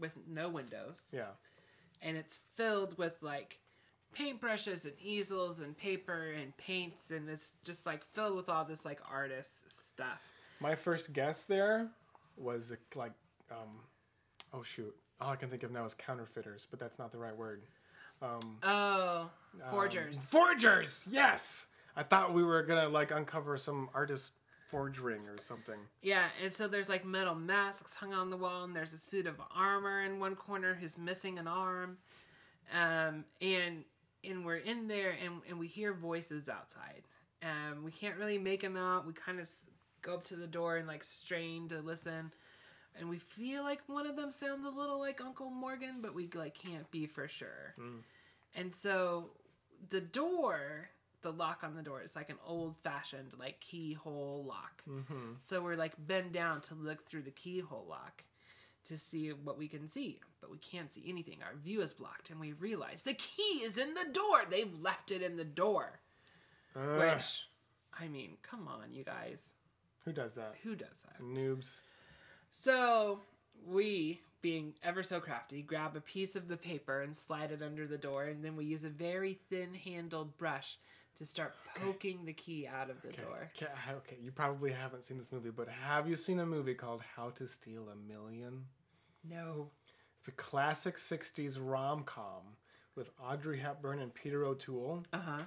[0.00, 1.28] with no windows, Yeah.
[2.02, 3.60] and it's filled with like
[4.16, 8.84] paintbrushes and easels and paper and paints, and it's just like filled with all this
[8.84, 10.22] like artist stuff.
[10.58, 11.88] My first guess there
[12.38, 13.12] was like,
[13.50, 13.68] um,
[14.54, 17.36] oh shoot, all I can think of now is counterfeiters, but that's not the right
[17.36, 17.62] word.
[18.22, 19.30] Um, Oh,
[19.70, 20.26] forgers.
[20.26, 21.66] forgers, yes.
[21.96, 24.32] I thought we were gonna like uncover some artist
[24.68, 25.78] forging or something.
[26.02, 29.26] Yeah, and so there's like metal masks hung on the wall, and there's a suit
[29.26, 31.96] of armor in one corner who's missing an arm,
[32.74, 33.84] um, and
[34.24, 37.02] and we're in there, and and we hear voices outside.
[37.42, 39.06] Um, we can't really make them out.
[39.06, 39.50] We kind of
[40.02, 42.32] go up to the door and like strain to listen,
[42.98, 46.28] and we feel like one of them sounds a little like Uncle Morgan, but we
[46.34, 47.74] like can't be for sure.
[47.76, 47.98] Hmm.
[48.54, 49.30] And so
[49.90, 50.88] the door,
[51.22, 54.82] the lock on the door is like an old fashioned like keyhole lock.
[54.88, 55.34] Mm-hmm.
[55.40, 58.24] So we're like bend down to look through the keyhole lock
[58.86, 61.38] to see what we can see, but we can't see anything.
[61.42, 64.42] Our view is blocked, and we realize the key is in the door.
[64.48, 65.98] They've left it in the door,
[66.76, 67.00] Ugh.
[67.00, 67.48] which
[67.98, 69.54] I mean, come on, you guys.
[70.04, 70.54] Who does that?
[70.62, 71.20] Who does that?
[71.22, 71.80] Noobs.
[72.58, 73.20] So
[73.66, 77.86] we, being ever so crafty, grab a piece of the paper and slide it under
[77.86, 80.78] the door, and then we use a very thin-handled brush
[81.18, 83.22] to start poking the key out of the Okay.
[83.22, 83.50] door.
[83.56, 87.02] Okay, okay, you probably haven't seen this movie, but have you seen a movie called
[87.14, 88.64] How to Steal a Million?
[89.28, 89.68] No.
[90.18, 92.42] It's a classic 60s rom com
[92.94, 95.02] with Audrey Hepburn and Peter O'Toole.
[95.12, 95.42] Uh huh.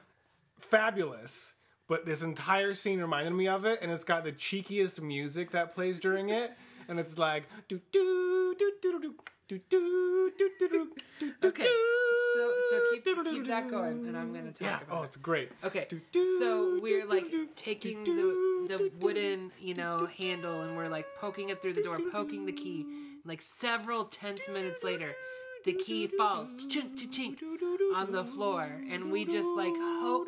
[0.60, 1.54] Fabulous.
[1.88, 5.74] But this entire scene reminded me of it, and it's got the cheekiest music that
[5.74, 6.52] plays during it.
[6.90, 9.14] And it's like do do do do do
[9.48, 10.68] do do do do do
[11.40, 11.64] do Okay.
[12.36, 14.82] So so keep keep that going, and I'm gonna talk Yeah.
[14.82, 15.06] about Oh, it.
[15.06, 15.52] it's great.
[15.64, 15.88] Okay,
[16.40, 17.26] so we're like
[17.56, 22.00] taking the the wooden, you know, handle, and we're like poking it through the door,
[22.12, 22.86] poking the key.
[23.26, 25.14] Like several tense minutes later,
[25.66, 27.38] the key falls chink chink
[27.96, 30.28] on the floor, and we just like hope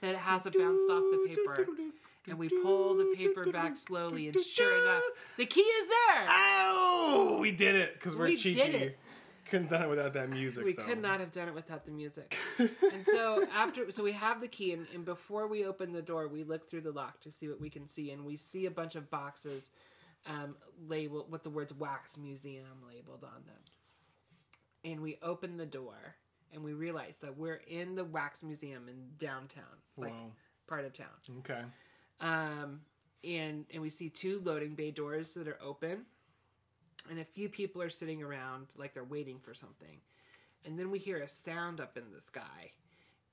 [0.00, 1.66] that it hasn't bounced off the paper.
[2.28, 5.02] And we pull the paper back slowly, and sure enough,
[5.38, 6.24] the key is there.
[6.28, 8.60] Oh, We did it because we're We cheeky.
[8.60, 8.98] did it.
[9.50, 10.64] Couldn't have done it without that music.
[10.64, 10.84] We though.
[10.84, 12.36] could not have done it without the music.
[12.58, 16.28] and so after, so we have the key, and, and before we open the door,
[16.28, 18.70] we look through the lock to see what we can see, and we see a
[18.70, 19.70] bunch of boxes
[20.26, 20.54] um,
[20.86, 23.56] labeled with the words "Wax Museum" labeled on them.
[24.84, 26.14] And we open the door,
[26.52, 29.64] and we realize that we're in the Wax Museum in downtown,
[29.96, 30.32] like Whoa.
[30.68, 31.08] part of town.
[31.40, 31.62] Okay.
[32.20, 32.80] Um,
[33.24, 36.04] and and we see two loading bay doors that are open,
[37.10, 40.00] and a few people are sitting around like they're waiting for something.
[40.64, 42.72] And then we hear a sound up in the sky,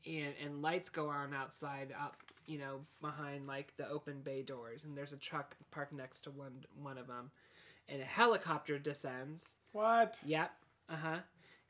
[0.06, 4.84] and and lights go on outside, up you know behind like the open bay doors.
[4.84, 7.32] And there's a truck parked next to one one of them,
[7.88, 9.52] and a helicopter descends.
[9.74, 10.20] What?
[10.26, 10.52] Yep.
[10.90, 11.18] Uh huh.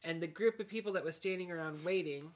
[0.03, 2.29] And the group of people that was standing around waiting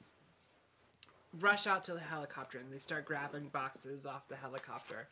[1.40, 5.08] rush out to the helicopter and they start grabbing boxes off the helicopter.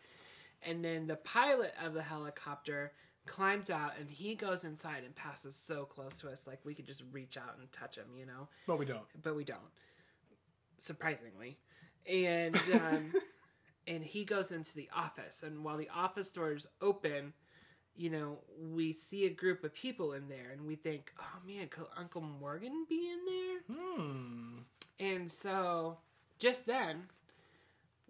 [0.62, 2.92] And then the pilot of the helicopter
[3.26, 6.86] climbs out and he goes inside and passes so close to us, like we could
[6.86, 8.48] just reach out and touch him, you know?
[8.66, 9.04] But we don't.
[9.22, 9.58] But we don't,
[10.78, 11.58] surprisingly.
[12.10, 13.12] And um,
[13.86, 17.34] and he goes into the office, and while the office doors open,
[17.94, 21.68] you know, we see a group of people in there, and we think, oh man,
[21.68, 23.76] could Uncle Morgan be in there?
[23.76, 24.58] Hmm.
[24.98, 25.98] And so,
[26.40, 27.04] just then,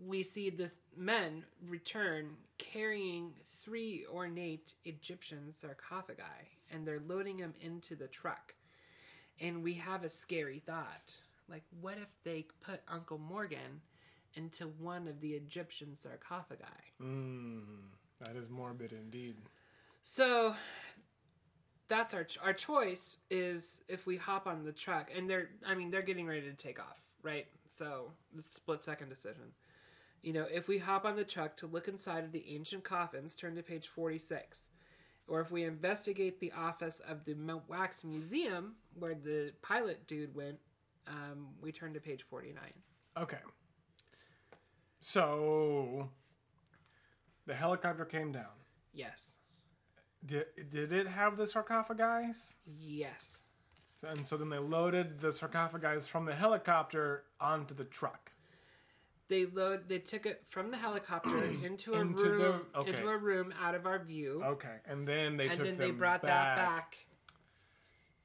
[0.06, 6.22] we see the men return carrying three ornate Egyptian sarcophagi,
[6.70, 8.54] and they're loading them into the truck.
[9.40, 11.14] And we have a scary thought.
[11.48, 13.82] Like, what if they put Uncle Morgan
[14.34, 16.64] into one of the Egyptian sarcophagi?
[17.02, 17.64] Mm.
[18.20, 19.36] That is morbid indeed.
[20.02, 20.54] So
[21.88, 25.90] that's our our choice is if we hop on the truck and they're I mean
[25.90, 27.46] they're getting ready to take off, right?
[27.68, 29.52] So split second decision.
[30.22, 33.34] You know, if we hop on the truck to look inside of the ancient coffins,
[33.34, 34.68] turn to page 46.
[35.26, 37.36] Or if we investigate the office of the
[37.68, 40.58] Wax Museum where the pilot dude went,
[41.06, 42.62] um, we turn to page 49.
[43.16, 43.38] Okay.
[45.00, 46.08] So
[47.46, 48.44] the helicopter came down.
[48.92, 49.36] Yes.
[50.24, 52.32] Did did it have the sarcophagi?
[52.66, 53.40] Yes.
[54.06, 58.32] And so then they loaded the sarcophagi from the helicopter onto the truck.
[59.28, 59.88] They load.
[59.88, 62.90] They took it from the helicopter into a Into the- room, okay.
[62.90, 65.88] into a room out of our view, Okay, and then they and took then them
[65.88, 66.96] they brought back, that back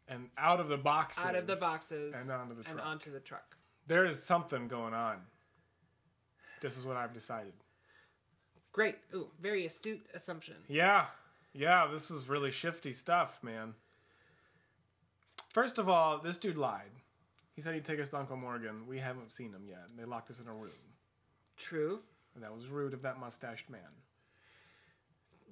[0.07, 2.71] and out of the boxes, out of the boxes and onto the truck.
[2.71, 3.55] and onto the truck.
[3.87, 5.17] There is something going on.
[6.61, 7.53] This is what I've decided.
[8.71, 8.95] Great.
[9.13, 10.55] Ooh, very astute assumption.
[10.67, 11.05] Yeah,
[11.53, 13.73] yeah, this is really shifty stuff, man.
[15.55, 16.91] First of all, this dude lied.
[17.53, 18.85] He said he'd take us to Uncle Morgan.
[18.89, 19.83] We haven't seen him yet.
[19.89, 20.67] and They locked us in a room.
[21.55, 22.01] True.
[22.33, 23.79] And that was rude of that mustached man.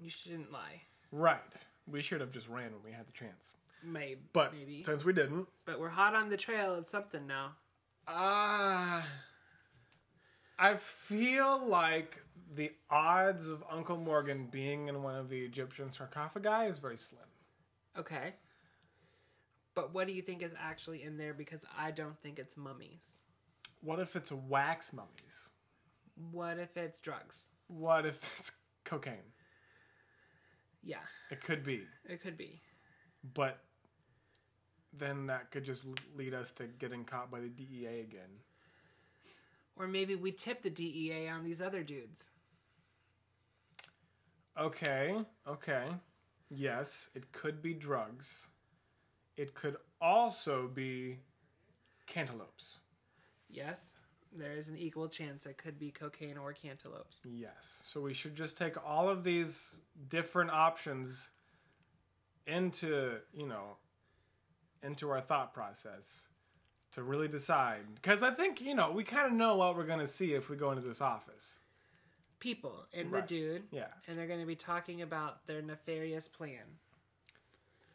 [0.02, 0.82] You shouldn't lie.
[1.14, 1.58] Right.
[1.88, 3.54] We should have just ran when we had the chance.
[3.82, 4.20] Maybe.
[4.34, 4.84] But maybe.
[4.84, 7.52] since we didn't, But we're hot on the trail of something now.
[8.06, 9.08] Ah.
[10.60, 12.22] I feel like
[12.54, 17.22] the odds of Uncle Morgan being in one of the Egyptian sarcophagi is very slim.
[17.98, 18.34] Okay.
[19.76, 21.34] But what do you think is actually in there?
[21.34, 23.18] Because I don't think it's mummies.
[23.82, 25.50] What if it's wax mummies?
[26.32, 27.48] What if it's drugs?
[27.68, 28.52] What if it's
[28.84, 29.32] cocaine?
[30.84, 30.98] Yeah,
[31.32, 31.84] It could be.
[32.06, 32.62] it could be.
[33.34, 33.60] But
[34.92, 38.30] then that could just lead us to getting caught by the DEA again.
[39.78, 42.30] Or maybe we tip the DEA on these other dudes.
[44.60, 45.16] Okay,
[45.48, 45.86] okay.
[46.50, 48.48] Yes, it could be drugs.
[49.38, 51.20] It could also be
[52.06, 52.78] cantaloupes.
[53.50, 53.96] Yes,
[54.32, 57.22] there is an equal chance it could be cocaine or cantaloupes.
[57.26, 57.82] Yes.
[57.84, 61.30] So we should just take all of these different options
[62.48, 63.78] into, you know,
[64.82, 66.28] into our thought process
[66.92, 67.82] to really decide.
[67.96, 70.50] Because I think, you know, we kind of know what we're going to see if
[70.50, 71.58] we go into this office.
[72.40, 73.26] People and Right.
[73.28, 73.88] the dude, Yeah.
[74.08, 76.78] and they're going to be talking about their nefarious plan.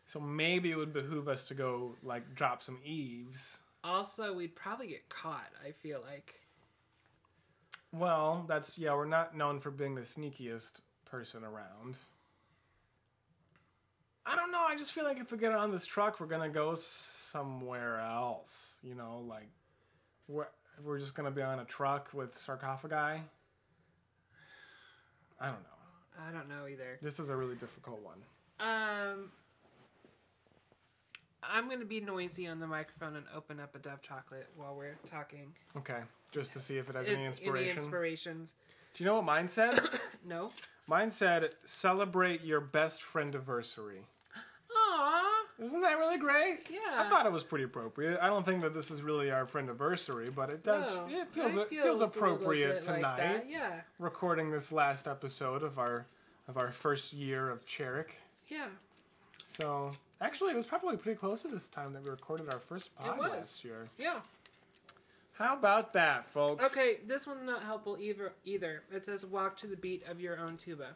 [0.09, 3.59] So maybe it would behoove us to go, like, drop some eaves.
[3.85, 5.51] Also, we'd probably get caught.
[5.64, 6.35] I feel like.
[7.92, 11.97] Well, that's, yeah, we're not known for being the sneakiest person around.
[14.29, 14.64] I don't know.
[14.66, 18.77] I just feel like if we get on this truck, we're gonna go somewhere else.
[18.83, 19.49] You know, like
[20.27, 20.49] we're
[20.85, 23.23] we're just gonna be on a truck with sarcophagi.
[25.40, 26.29] I don't know.
[26.29, 26.99] I don't know either.
[27.01, 28.18] This is a really difficult one.
[28.61, 29.31] Um,
[31.50, 34.74] I'm going to be noisy on the microphone and open up a Dove chocolate while
[34.76, 35.52] we're talking.
[35.76, 36.00] Okay,
[36.32, 37.76] just to see if it has If- any inspiration.
[37.76, 38.54] inspirations?
[38.94, 39.78] Do you know what mine said?
[40.24, 40.50] No.
[40.87, 44.04] mine said, "Celebrate your best friend anniversary."
[44.70, 45.20] Aww.
[45.61, 46.68] Isn't that really great?
[46.70, 46.80] Yeah.
[46.94, 48.18] I thought it was pretty appropriate.
[48.20, 50.90] I don't think that this is really our friend anniversary, but it does.
[50.90, 53.16] No, it feels it feels a little appropriate bit like tonight.
[53.18, 53.80] that, Yeah.
[53.98, 56.06] Recording this last episode of our
[56.46, 58.11] of our first year of Cherrick.
[58.48, 58.68] Yeah.
[59.44, 62.94] So actually, it was probably pretty close to this time that we recorded our first
[62.96, 63.31] pod was.
[63.31, 63.87] last year.
[63.98, 64.20] Yeah.
[65.38, 66.64] How about that, folks?
[66.64, 68.33] Okay, this one's not helpful either.
[68.44, 70.88] Either it says walk to the beat of your own tuba.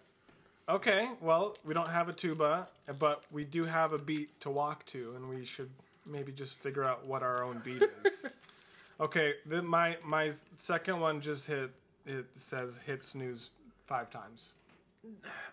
[0.68, 1.08] Okay.
[1.20, 2.66] Well, we don't have a tuba,
[2.98, 5.70] but we do have a beat to walk to, and we should
[6.10, 8.24] maybe just figure out what our own beat is.
[9.00, 9.34] okay.
[9.46, 11.70] The, my my second one just hit.
[12.04, 13.50] It says hit snooze
[13.86, 14.48] five times.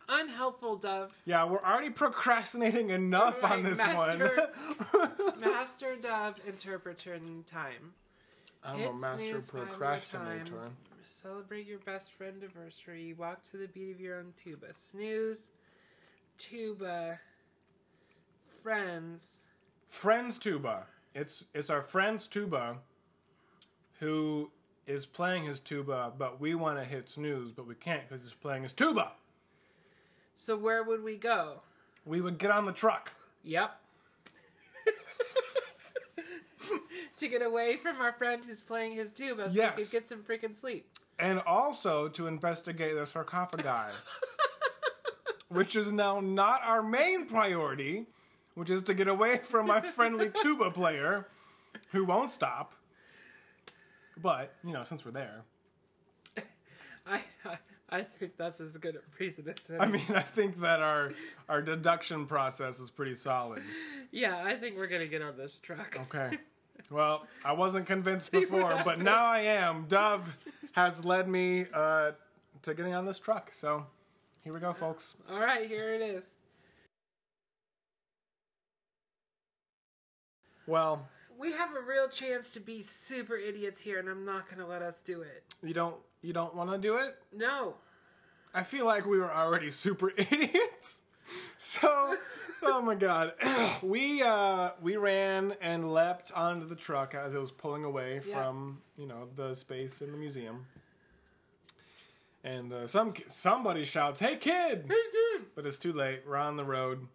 [0.08, 1.14] Unhelpful, Dove.
[1.26, 4.50] Yeah, we're already procrastinating enough on Alright, this master-
[4.92, 5.12] one.
[5.40, 7.94] Master Dove interpreter in time.
[8.64, 10.58] I'm Hit a master snooze five more procrastinator.
[10.58, 10.70] times.
[11.06, 13.14] Celebrate your best friend anniversary.
[13.18, 14.74] Walk to the beat of your own tuba.
[14.74, 15.50] Snooze,
[16.38, 17.20] tuba,
[18.46, 19.44] friends.
[19.88, 20.84] Friends tuba.
[21.16, 22.78] It's it's our friend's tuba
[24.00, 24.52] who
[24.88, 28.34] is playing his tuba, but we want to hit snooze, but we can't because he's
[28.34, 29.12] playing his tuba.
[30.42, 31.60] So where would we go?
[32.06, 33.12] We would get on the truck.
[33.44, 33.78] Yep.
[37.18, 39.76] to get away from our friend who's playing his tuba so Yes.
[39.78, 40.88] we could get some freaking sleep.
[41.20, 43.94] and also to investigate the sarcophagi,
[45.50, 48.06] which is now not our main priority,
[48.56, 51.28] which is to get away from my friendly tuba player
[51.92, 52.76] who won't stop.
[54.22, 55.42] But, you know, since we're there,
[57.06, 57.58] I, I
[57.92, 59.80] I think that's as good a reason as any.
[59.80, 61.12] I mean, I think that our
[61.48, 63.64] our deduction process is pretty solid.
[64.12, 65.98] yeah, I think we're gonna get on this truck.
[66.04, 66.38] Okay.
[66.92, 69.86] Well, I wasn't convinced See before, but now I am.
[69.88, 70.38] Dove
[70.74, 72.12] has led me uh,
[72.64, 73.52] to getting on this truck.
[73.54, 73.86] So
[74.44, 75.16] here we go, folks.
[75.30, 76.38] All right, here it is.
[80.68, 84.68] Well, We have a real chance to be super idiots here, and I'm not gonna
[84.68, 85.44] let us do it.
[85.64, 87.16] you don't you don't want to do it?
[87.36, 87.76] No.
[88.54, 91.02] I feel like we were already super idiots.
[91.58, 92.16] So,
[92.64, 93.34] oh my god,
[93.84, 98.36] we uh, we ran and leapt onto the truck as it was pulling away Yeah.
[98.44, 100.66] from you know the space in the museum.
[102.44, 105.46] And uh, some somebody shouts, "Hey kid!" Hey kid!
[105.56, 106.22] But it's too late.
[106.28, 107.06] We're on the road.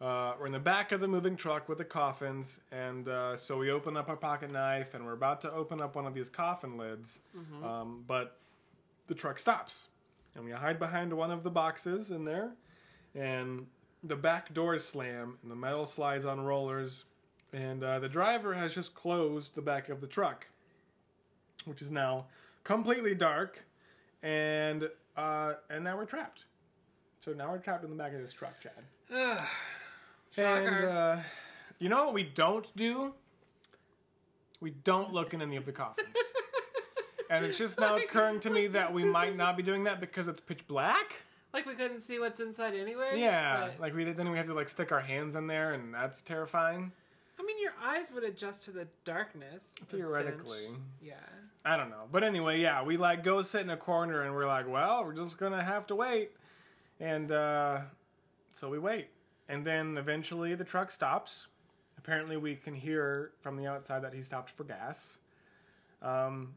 [0.00, 3.58] Uh, we're in the back of the moving truck with the coffins, and uh, so
[3.58, 6.30] we open up our pocket knife, and we're about to open up one of these
[6.30, 7.18] coffin lids,
[7.64, 8.38] um, but
[9.08, 9.88] the truck stops,
[10.36, 12.52] and we hide behind one of the boxes in there,
[13.16, 13.66] and
[14.04, 17.04] the back doors slam, and the metal slides on rollers,
[17.52, 20.46] and uh, the driver has just closed the back of the truck,
[21.64, 22.26] which is now
[22.62, 23.64] completely dark,
[24.22, 26.44] and uh, and now we're trapped.
[27.18, 29.40] So now we're trapped in the back of this truck, Chad.
[30.36, 30.44] Ugh.
[30.44, 31.16] And uh,
[31.78, 33.14] you know what we don't do?
[34.60, 36.08] We don't look in any of the coffins.
[37.30, 40.28] and it's just now occurring to me that we might not be doing that because
[40.28, 41.22] it's pitch black.
[41.52, 43.12] Like we couldn't see what's inside anyway.
[43.20, 45.72] Yeah, but- like we did then we have to like stick our hands in there,
[45.72, 46.92] and that's terrifying.
[47.40, 49.72] I mean, your eyes would adjust to the darkness.
[49.88, 51.14] Theoretically, Yeah.
[51.64, 54.46] I don't know, but anyway, yeah, we like go sit in a corner, and we're
[54.46, 56.32] like, well, we're just gonna have to wait,
[56.98, 57.80] and uh,
[58.58, 59.08] so we wait,
[59.48, 61.46] and then eventually the truck stops.
[61.96, 65.18] Apparently, we can hear from the outside that he stopped for gas.
[66.00, 66.54] Um,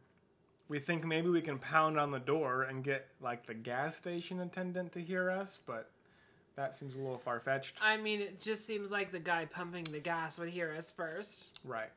[0.68, 4.40] we think maybe we can pound on the door and get like the gas station
[4.40, 5.90] attendant to hear us, but
[6.56, 7.78] that seems a little far fetched.
[7.82, 11.60] I mean, it just seems like the guy pumping the gas would hear us first.
[11.66, 11.90] Right.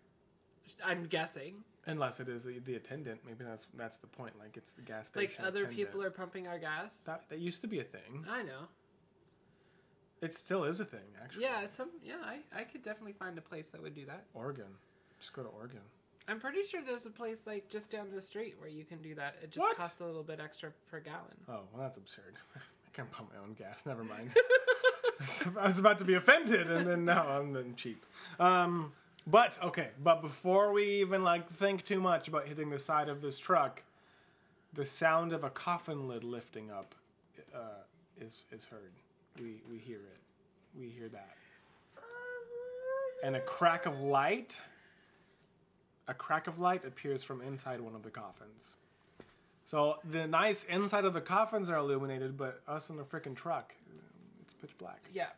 [0.84, 1.62] I'm guessing.
[1.86, 4.32] Unless it is the, the attendant, maybe that's that's the point.
[4.38, 5.30] Like it's the gas station.
[5.38, 5.76] Like other attendant.
[5.76, 7.02] people are pumping our gas.
[7.02, 8.24] That, that used to be a thing.
[8.28, 8.66] I know.
[10.20, 11.42] It still is a thing, actually.
[11.42, 14.24] Yeah, some yeah, I, I could definitely find a place that would do that.
[14.34, 14.66] Oregon.
[15.18, 15.80] Just go to Oregon.
[16.26, 19.14] I'm pretty sure there's a place like just down the street where you can do
[19.16, 19.36] that.
[19.42, 19.76] It just What?
[19.76, 21.36] costs a little bit extra per gallon.
[21.48, 22.34] Oh, well, that's absurd.
[22.56, 22.60] I
[22.94, 23.84] can't pump my own gas.
[23.84, 24.34] Never mind.
[25.60, 28.04] I was about to be offended, and then no, I'm then cheap.
[28.40, 28.92] Um,
[29.26, 33.20] but okay, but before we even like think too much about hitting the side of
[33.20, 33.82] this truck,
[34.72, 36.94] the sound of a coffin lid lifting up
[37.54, 37.82] uh,
[38.20, 38.92] is is heard.
[39.40, 40.20] We we hear it.
[40.78, 41.36] We hear that,
[43.22, 44.60] and a crack of light.
[46.06, 48.76] A crack of light appears from inside one of the coffins.
[49.64, 53.74] So the nice inside of the coffins are illuminated, but us in the freaking truck,
[54.42, 55.00] it's pitch black.
[55.12, 55.28] Yeah.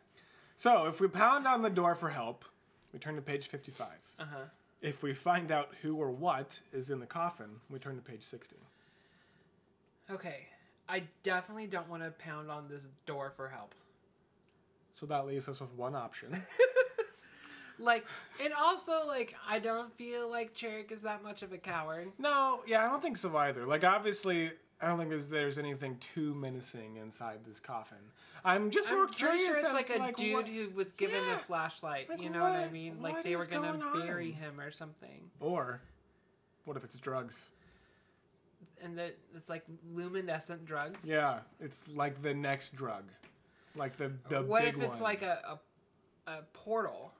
[0.57, 2.43] So if we pound on the door for help,
[2.91, 3.87] we turn to page 55.
[4.19, 4.37] Uh huh.
[4.81, 8.23] If we find out who or what is in the coffin, we turn to page
[8.23, 8.57] 60.
[10.11, 10.47] Okay.
[10.89, 13.73] I definitely don't want to pound on this door for help.
[14.99, 16.41] So that leaves us with one option.
[17.79, 18.07] Like,
[18.43, 22.11] and also like I don't feel like Cherrick is that much of a coward.
[22.17, 23.67] no, yeah, I don't think so either.
[23.67, 24.49] Like obviously,
[24.81, 27.99] I don't think there's, there's anything too menacing inside this coffin.
[28.43, 30.69] I'm just more I'm curious sure it's as like to a like dude what, who
[30.71, 31.35] was given Yeah.
[31.35, 32.09] a flashlight.
[32.09, 32.99] Like, you know what, I mean?
[32.99, 35.79] what Like they were gonna going bury him or something, or
[36.65, 37.45] what if it's drugs?
[38.83, 41.07] and that it's like luminescent drugs.
[41.07, 43.03] Yeah, it's like the next drug,
[43.77, 45.03] like the the what big if it's one.
[45.03, 45.59] like a,
[46.27, 47.13] a a portal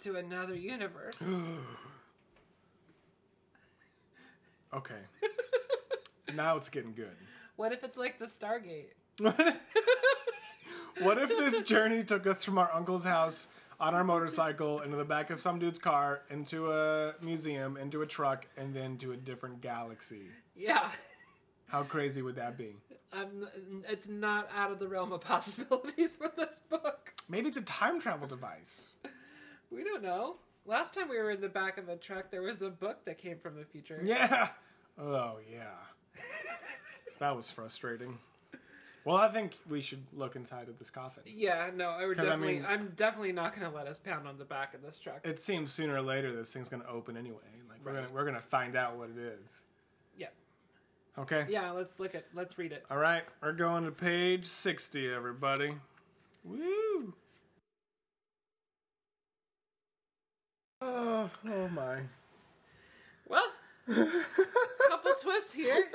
[0.00, 1.14] to another universe?
[4.74, 4.94] okay.
[6.34, 7.16] now it's getting good.
[7.56, 8.94] what if it's like the Stargate?
[11.00, 13.48] What if this journey took us from our uncle's house
[13.78, 18.06] on our motorcycle into the back of some dude's car, into a museum, into a
[18.06, 20.26] truck, and then to a different galaxy?
[20.54, 20.90] Yeah.
[21.68, 22.76] How crazy would that be?
[23.12, 23.46] I'm,
[23.88, 27.12] it's not out of the realm of possibilities for this book.
[27.28, 28.90] Maybe it's a time travel device.
[29.70, 30.36] We don't know.
[30.66, 33.18] Last time we were in the back of a truck, there was a book that
[33.18, 34.00] came from the future.
[34.02, 34.48] Yeah.
[34.98, 36.22] Oh yeah.
[37.18, 38.18] that was frustrating.
[39.06, 41.22] Well, I think we should look inside of this coffin.
[41.26, 42.56] Yeah, no, I would 'Cause, I definitely.
[42.56, 45.26] mean- I'm definitely not going to let us pound on the back of this truck.
[45.26, 47.38] It seems sooner or later this thing's gonna open anyway.
[47.68, 48.02] Like we're Right.
[48.02, 49.64] gonna we're gonna find out what it is.
[50.18, 50.26] yeah,
[51.18, 51.46] Okay.
[51.48, 51.70] yeah.
[51.70, 52.24] Let's look at.
[52.34, 52.84] Let's read it.
[52.90, 55.74] All right, we're going to page 60, everybody.
[56.44, 57.14] Woo!
[60.82, 61.98] Oh, oh my.
[63.28, 63.44] Well,
[63.88, 63.92] a
[64.88, 65.88] couple twists here.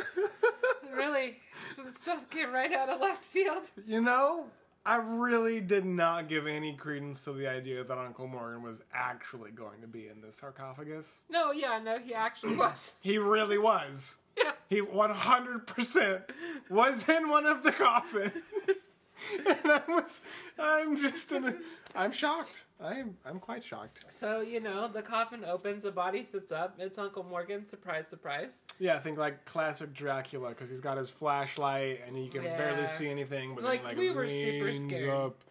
[0.93, 1.37] Really,
[1.73, 3.63] some stuff came right out of left field.
[3.85, 4.45] You know,
[4.85, 9.51] I really did not give any credence to the idea that Uncle Morgan was actually
[9.51, 11.23] going to be in this sarcophagus.
[11.29, 12.93] No, yeah, no, he actually was.
[13.01, 14.15] He really was.
[14.37, 14.51] Yeah.
[14.69, 16.21] He 100%
[16.69, 18.89] was in one of the coffins.
[19.47, 20.19] and I was,
[20.59, 21.55] I'm just in a,
[21.95, 22.65] I'm shocked.
[22.83, 24.03] I'm, I'm quite shocked.
[24.09, 26.75] So you know, the coffin opens, a body sits up.
[26.79, 27.65] It's Uncle Morgan.
[27.65, 28.59] Surprise, surprise.
[28.77, 32.87] Yeah, I think like classic Dracula because he's got his flashlight and he can barely
[32.87, 33.55] see anything.
[33.55, 35.09] But Like, then, like we were super scared.
[35.11, 35.43] up,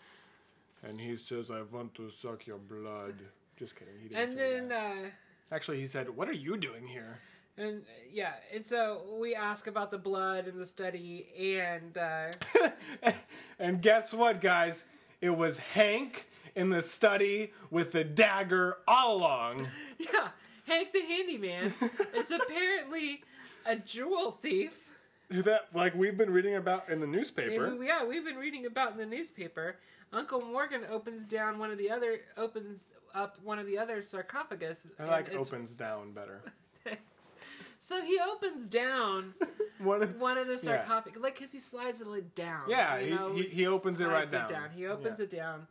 [0.83, 3.15] and he says, "I want to suck your blood."
[3.59, 3.95] Just kidding.
[4.03, 4.97] He didn't And say then, that.
[4.97, 5.09] uh,
[5.55, 7.19] Actually, he said, "What are you doing here?"
[7.57, 11.27] And yeah, and so we ask about the blood in the study,
[11.59, 12.33] and uh,
[13.59, 14.85] and guess what, guys?
[15.21, 19.69] It was Hank in the study with the dagger all along.
[19.99, 20.29] yeah,
[20.67, 21.73] Hank the handyman
[22.15, 23.23] is apparently
[23.67, 24.73] a jewel thief.
[25.31, 27.67] That like we've been reading about in the newspaper.
[27.67, 29.77] And, yeah, we've been reading about in the newspaper.
[30.13, 34.87] Uncle Morgan opens down one of the other opens up one of the other sarcophagus.
[34.99, 36.43] I like opens down better.
[36.85, 37.33] Thanks.
[37.85, 39.35] So he opens down
[39.79, 42.63] One of- one of the sarcophagus, like because he slides the lid down.
[42.67, 44.71] Yeah, you he- know, he- he opens it right slides down.
[44.71, 45.25] He opens Yeah.
[45.25, 45.67] it down,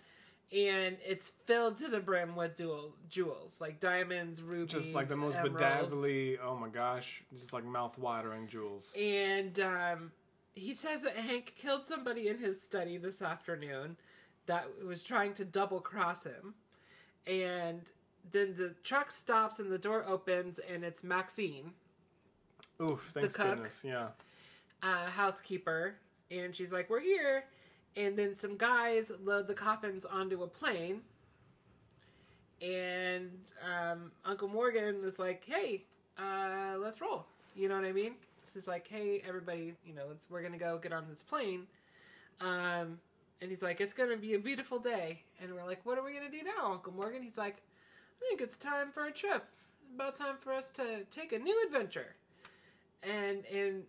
[0.52, 5.18] and it's filled to the brim with jewel jewels like diamonds, rubies, just like the
[5.18, 5.60] most emeralds.
[5.92, 6.38] bedazzly.
[6.44, 8.94] Oh my gosh, just like mouth watering jewels.
[8.96, 10.12] And um,
[10.54, 13.98] he says that Hank killed somebody in his study this afternoon
[14.46, 16.54] that was trying to double cross him.
[17.26, 17.82] And
[18.32, 21.74] then the truck stops and the door opens, and it's Maxine,
[22.84, 23.48] Oof, thanks cook.
[23.56, 23.84] goodness.
[23.86, 24.10] Yeah.
[24.84, 25.96] uh, housekeeper.
[26.32, 27.46] And she's like, We're here.
[27.96, 31.02] And then some guys load the coffins onto a plane.
[32.62, 33.32] And
[33.64, 35.84] um, Uncle Morgan was like, Hey,
[36.18, 37.26] uh, let's roll.
[37.56, 38.14] You know what I mean?
[38.44, 41.68] So he's like, Hey, everybody, you know, let's we're gonna go get on this plane.
[42.42, 43.00] Um,
[43.42, 45.22] and he's like, It's gonna be a beautiful day.
[45.42, 47.22] And we're like, What are we gonna do now, Uncle Morgan?
[47.22, 47.58] He's like,
[48.22, 49.46] I think it's time for a trip.
[49.96, 52.16] about time for us to take a new adventure.
[53.10, 53.84] And and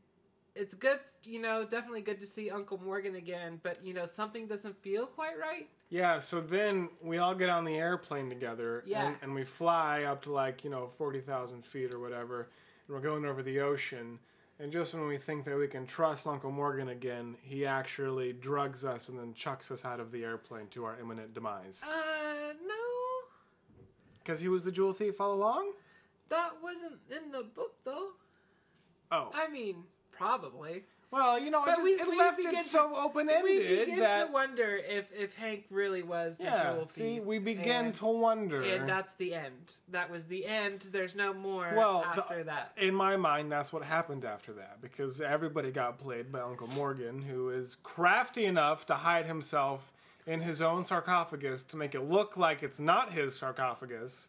[0.55, 4.47] it's good, you know, definitely good to see Uncle Morgan again, but you know, something
[4.47, 5.69] doesn't feel quite right.
[5.91, 9.07] Yeah, so then we all get on the airplane together Yeah.
[9.09, 12.49] and, and we fly up to like, you know, 40,000 feet or whatever,
[12.87, 14.19] and we're going over the ocean.
[14.61, 18.85] And just when we think that we can trust Uncle Morgan again, he actually drugs
[18.85, 21.81] us and then chucks us out of the airplane to our imminent demise.
[21.85, 23.29] Uh, no,
[24.23, 25.73] Because he was the jewel thief all along?
[26.31, 28.11] that wasn't in the book though.
[29.13, 29.31] Oh.
[29.35, 29.77] I mean,
[30.13, 30.85] probably.
[31.11, 33.45] Well, you know, it, just, we- it we left it so open ended.
[33.45, 34.27] We begin that.
[34.27, 37.23] to wonder if if Hank really was the yeah, jewel see, thief.
[37.25, 38.61] we begin and- to wonder.
[38.63, 39.77] And that's the end.
[39.91, 40.89] That was the end.
[40.91, 42.73] There's no more Well, after the- that.
[42.77, 47.23] in my mind, that's what happened after that because everybody got played by Uncle Morgan,
[47.23, 49.93] who is crafty enough to hide himself
[50.27, 54.29] in his own sarcophagus to make it look like it's not his sarcophagus,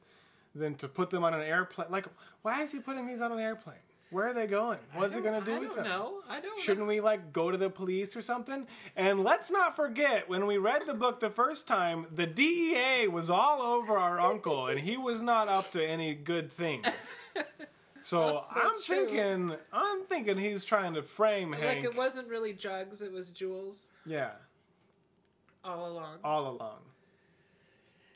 [0.54, 1.88] than to put them on an airplane.
[1.90, 2.06] Like,
[2.44, 3.76] why is he putting these on an airplane?
[4.16, 4.80] Where are they going?
[4.94, 5.88] What's it gonna do I with don't them?
[5.88, 6.22] know.
[6.30, 8.66] I don't Shouldn't we like go to the police or something?
[8.96, 13.30] And let's not forget when we read the book the first time, the DEA was
[13.30, 16.86] all over our uncle, and he was not up to any good things.
[18.02, 19.08] So I'm true.
[19.08, 21.76] thinking, I'm thinking he's trying to frame Like Hank.
[21.78, 24.30] Like it wasn't really jugs, it was jewels yeah,
[25.64, 26.20] all along.
[26.24, 26.78] all along.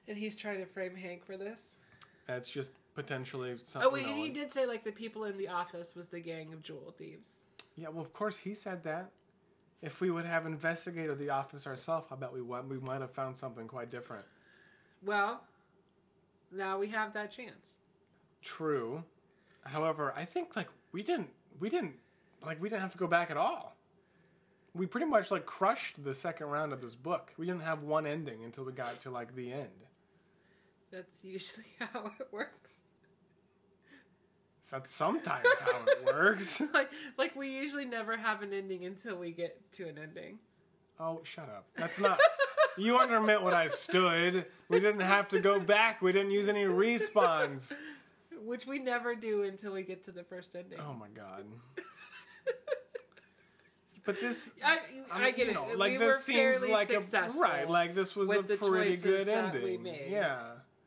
[0.07, 1.77] And he's trying to frame Hank for this.
[2.27, 3.89] That's just potentially something.
[3.89, 6.51] Oh wait, and he did say like the people in the office was the gang
[6.51, 7.43] of jewel thieves.
[7.77, 9.11] Yeah, well, of course he said that.
[9.81, 13.11] If we would have investigated the office ourselves, I bet we would, we might have
[13.11, 14.25] found something quite different.
[15.05, 15.41] Well,
[16.51, 17.77] now we have that chance.
[18.43, 19.01] True.
[19.63, 21.29] However, I think like we didn't
[21.61, 21.95] we didn't
[22.45, 23.77] like we didn't have to go back at all.
[24.73, 27.31] We pretty much like crushed the second round of this book.
[27.37, 29.69] We didn't have one ending until we got to like the end.
[30.91, 32.83] That's usually how it works.
[34.72, 36.61] That's sometimes how it works.
[36.74, 40.39] Like like we usually never have an ending until we get to an ending.
[40.99, 41.65] Oh, shut up.
[41.76, 42.20] That's not
[42.78, 44.45] You undermeant what I stood.
[44.70, 46.01] We didn't have to go back.
[46.01, 47.74] We didn't use any respawns.
[48.45, 50.80] Which we never do until we get to the first ending.
[50.80, 51.45] Oh my god.
[54.05, 54.80] But this I,
[55.11, 55.78] I, I, get you it.
[55.78, 57.01] like we this seems like a
[57.39, 57.70] right.
[57.70, 59.84] Like this was a pretty good we ending.
[59.84, 60.07] made.
[60.09, 60.39] Yeah,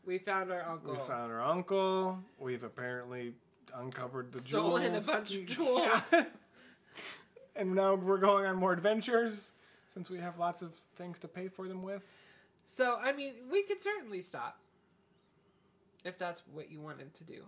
[0.05, 0.93] we found our uncle.
[0.93, 2.18] we found our uncle.
[2.41, 3.35] We've apparently
[3.74, 5.54] uncovered the Stolen a bunch of Yeah.
[5.54, 6.14] jewels.
[7.56, 9.52] and now we're going on more adventures
[9.92, 12.06] since we have lots of things to pay for them with.
[12.66, 14.58] So I mean, we could certainly stop
[16.04, 17.42] if that's what you wanted to do.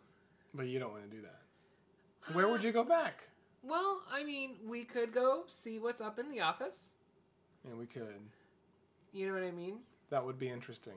[0.54, 2.34] But you don't want to do that.
[2.34, 3.24] Where would you go back?
[3.66, 6.90] Well, I mean, we could go see what's up in the office.
[7.66, 8.20] Yeah, we could.
[9.14, 9.78] You know what I mean?
[10.10, 10.92] That would be interesting.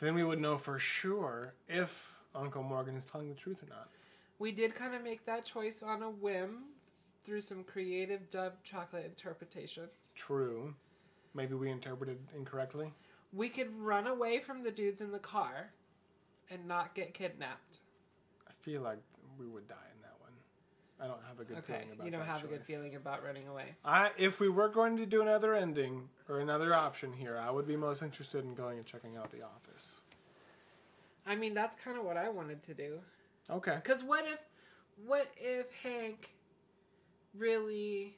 [0.00, 3.88] Then we would know for sure if Uncle Morgan is telling the truth or not.
[4.38, 6.64] We did kind of make that choice on a whim
[7.24, 9.90] through some creative Dove chocolate interpretations.
[10.16, 10.74] True.
[11.34, 12.92] Maybe we interpreted incorrectly.
[13.32, 15.72] We could run away from the dudes in the car
[16.50, 17.78] and not get kidnapped.
[18.46, 18.98] I feel like
[19.38, 20.32] we would die in that one.
[21.00, 22.94] I don't have a good Okay, feeling about you don't that have a good feeling
[22.94, 23.74] about running away.
[23.84, 27.66] I, if we were going to do another ending or another option here, I would
[27.66, 30.02] be most interested in going and checking out the office.
[31.26, 33.00] I mean, that's kind of what I wanted to do.
[33.50, 33.76] Okay.
[33.82, 34.38] Because what if,
[35.06, 36.30] what if Hank
[37.36, 38.16] really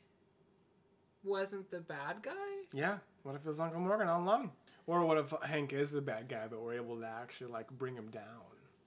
[1.24, 2.32] wasn't the bad guy?
[2.72, 2.98] Yeah.
[3.22, 4.52] What if it was Uncle Morgan all along?
[4.86, 7.94] Or what if Hank is the bad guy, but we're able to actually like bring
[7.94, 8.22] him down?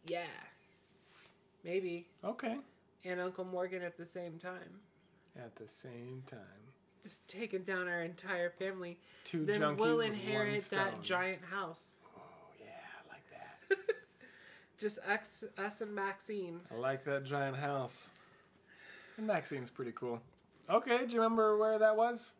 [0.08, 0.22] Yeah,
[1.64, 2.08] maybe.
[2.24, 2.58] Okay.
[3.04, 4.80] And Uncle Morgan at the same time,
[5.38, 6.40] At the same time,
[7.04, 8.98] just taking down our entire family.
[9.26, 11.98] two Then junkies we'll inherit that giant house.
[12.18, 12.22] Oh
[12.60, 13.78] yeah, I like that.
[14.80, 16.62] Just us, us and Maxine.
[16.72, 18.10] I like that giant house.
[19.18, 20.22] And Maxine's pretty cool.
[20.70, 22.32] Okay, do you remember where that was?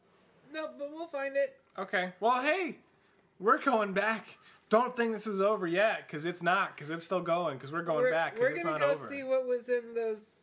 [0.54, 1.58] No, but we'll find it.
[1.78, 2.14] Okay.
[2.20, 2.78] Well, hey,
[3.40, 4.38] we're going back.
[4.70, 7.82] Don't think this is over yet, because it's not, because it's still going, because we're
[7.82, 9.08] going we're, back, We're it's gonna not go over.
[9.08, 10.38] see what was in those,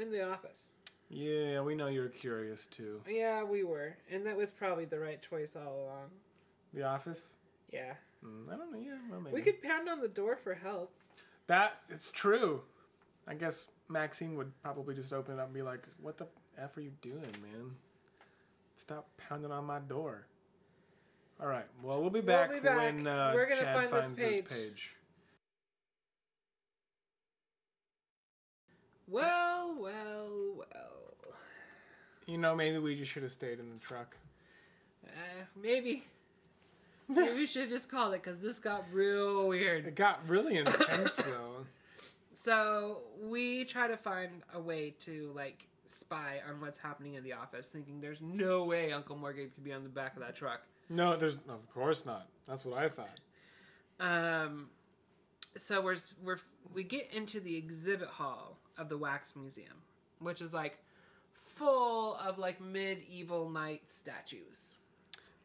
[0.00, 0.70] in the office.
[1.10, 3.00] Yeah, we know you're curious too.
[3.08, 6.10] Yeah, we were, and that was probably the right choice all along.
[6.72, 7.32] The Office?
[7.72, 8.78] Yeah, Mm, I don't know.
[8.78, 9.34] Yeah, well, maybe.
[9.34, 10.92] we could pound on the door for help.
[11.46, 12.62] That it's true.
[13.26, 16.26] I guess Maxine would probably just open it up and be like, "What the
[16.58, 17.76] f are you doing, man?
[18.76, 20.26] Stop pounding on my door."
[21.40, 21.66] All right.
[21.82, 22.76] Well, we'll be back, be back.
[22.76, 24.48] when uh, We're gonna Chad find this finds this page.
[24.48, 24.94] page.
[29.06, 31.36] Well, well, well.
[32.26, 34.16] You know, maybe we just should have stayed in the truck.
[35.06, 35.10] Uh,
[35.60, 36.04] maybe.
[37.08, 39.86] Maybe we should just call it because this got real weird.
[39.86, 41.66] It got really intense though.
[42.34, 47.32] so we try to find a way to like spy on what's happening in the
[47.32, 50.62] office, thinking there's no way Uncle Morgan could be on the back of that truck.
[50.88, 52.26] No, there's of course not.
[52.48, 53.20] That's what I thought.
[54.00, 54.68] Um,
[55.56, 56.40] so we're we're
[56.72, 59.82] we get into the exhibit hall of the wax museum,
[60.18, 60.78] which is like
[61.32, 64.74] full of like medieval knight statues,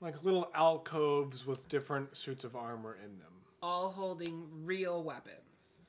[0.01, 3.33] Like little alcoves with different suits of armor in them.
[3.61, 5.79] all holding real weapons.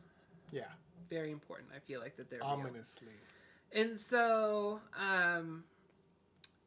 [0.50, 0.64] Yeah,
[1.08, 1.68] Very important.
[1.74, 2.48] I feel like that they're real.
[2.48, 3.06] ominously.
[3.72, 5.62] And so, um,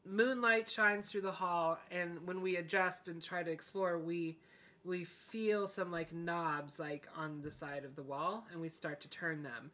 [0.06, 4.38] moonlight shines through the hall, and when we adjust and try to explore, we
[4.86, 9.02] we feel some like knobs like on the side of the wall, and we start
[9.02, 9.72] to turn them.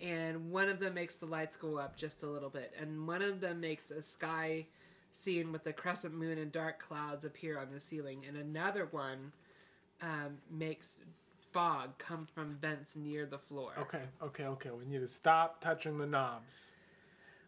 [0.00, 3.22] And one of them makes the lights go up just a little bit, and one
[3.22, 4.66] of them makes a sky
[5.16, 9.32] scene with the crescent moon and dark clouds appear on the ceiling, and another one
[10.02, 11.00] um, makes
[11.52, 13.72] fog come from vents near the floor.
[13.78, 14.70] Okay, okay, okay.
[14.70, 16.66] We need to stop touching the knobs.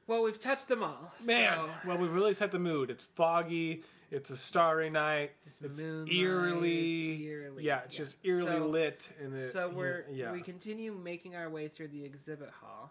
[0.06, 1.12] Well, we've touched them all.
[1.26, 2.90] Man, so- well, we've really set the mood.
[2.90, 3.82] It's foggy.
[4.10, 5.32] It's a starry night.
[5.46, 7.98] It's, moonlight, eerily, it's eerily, Yeah, it's yeah.
[7.98, 9.12] just eerily So- lit.
[9.22, 10.32] And it, So we're yeah.
[10.32, 12.90] we continue making our way through the exhibit hall,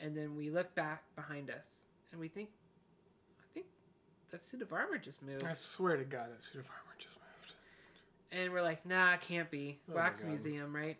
[0.00, 1.68] and then we look back behind us,
[2.10, 2.48] and we think
[4.30, 7.16] that suit of armor just moved, I swear to God, that suit of armor just
[7.16, 7.54] moved.
[8.32, 10.96] and we're like, nah, it can't be Oh wax museum, right?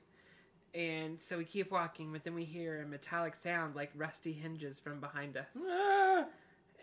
[0.75, 4.79] And so we keep walking, but then we hear a metallic sound like rusty hinges
[4.79, 6.25] from behind us, Ah!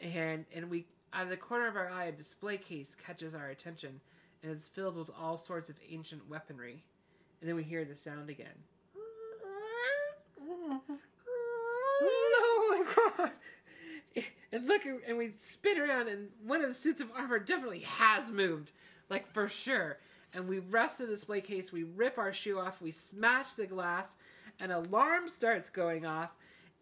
[0.02, 3.48] and and we out of the corner of our eye, a display case catches our
[3.50, 4.02] attention,
[4.43, 6.84] and it's filled with all sorts of ancient weaponry,
[7.39, 8.48] and then we hear the sound again.
[12.00, 13.32] Oh my God!
[14.52, 18.32] And look and we spin around and one of the suits of armor definitely has
[18.32, 18.72] moved.
[19.10, 19.98] Like for sure.
[20.34, 21.72] And we rush the display case.
[21.72, 22.82] We rip our shoe off.
[22.82, 24.14] We smash the glass.
[24.60, 26.32] An alarm starts going off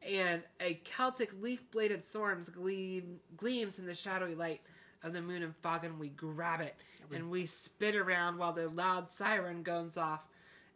[0.07, 4.61] and a celtic leaf-bladed swords gleam, gleams in the shadowy light
[5.03, 6.75] of the moon and fog and we grab it.
[7.13, 10.21] And we spin around while the loud siren goes off.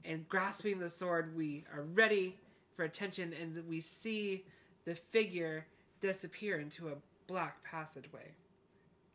[0.05, 2.37] And grasping the sword we are ready
[2.75, 4.45] for attention and we see
[4.85, 5.65] the figure
[6.01, 6.93] disappear into a
[7.27, 8.31] black passageway.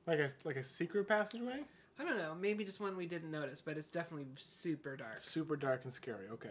[0.06, 1.60] Like a like a secret passageway.
[1.98, 5.20] I don't know, maybe just one we didn't notice, but it's definitely super dark.
[5.20, 6.26] Super dark and scary.
[6.32, 6.50] Okay.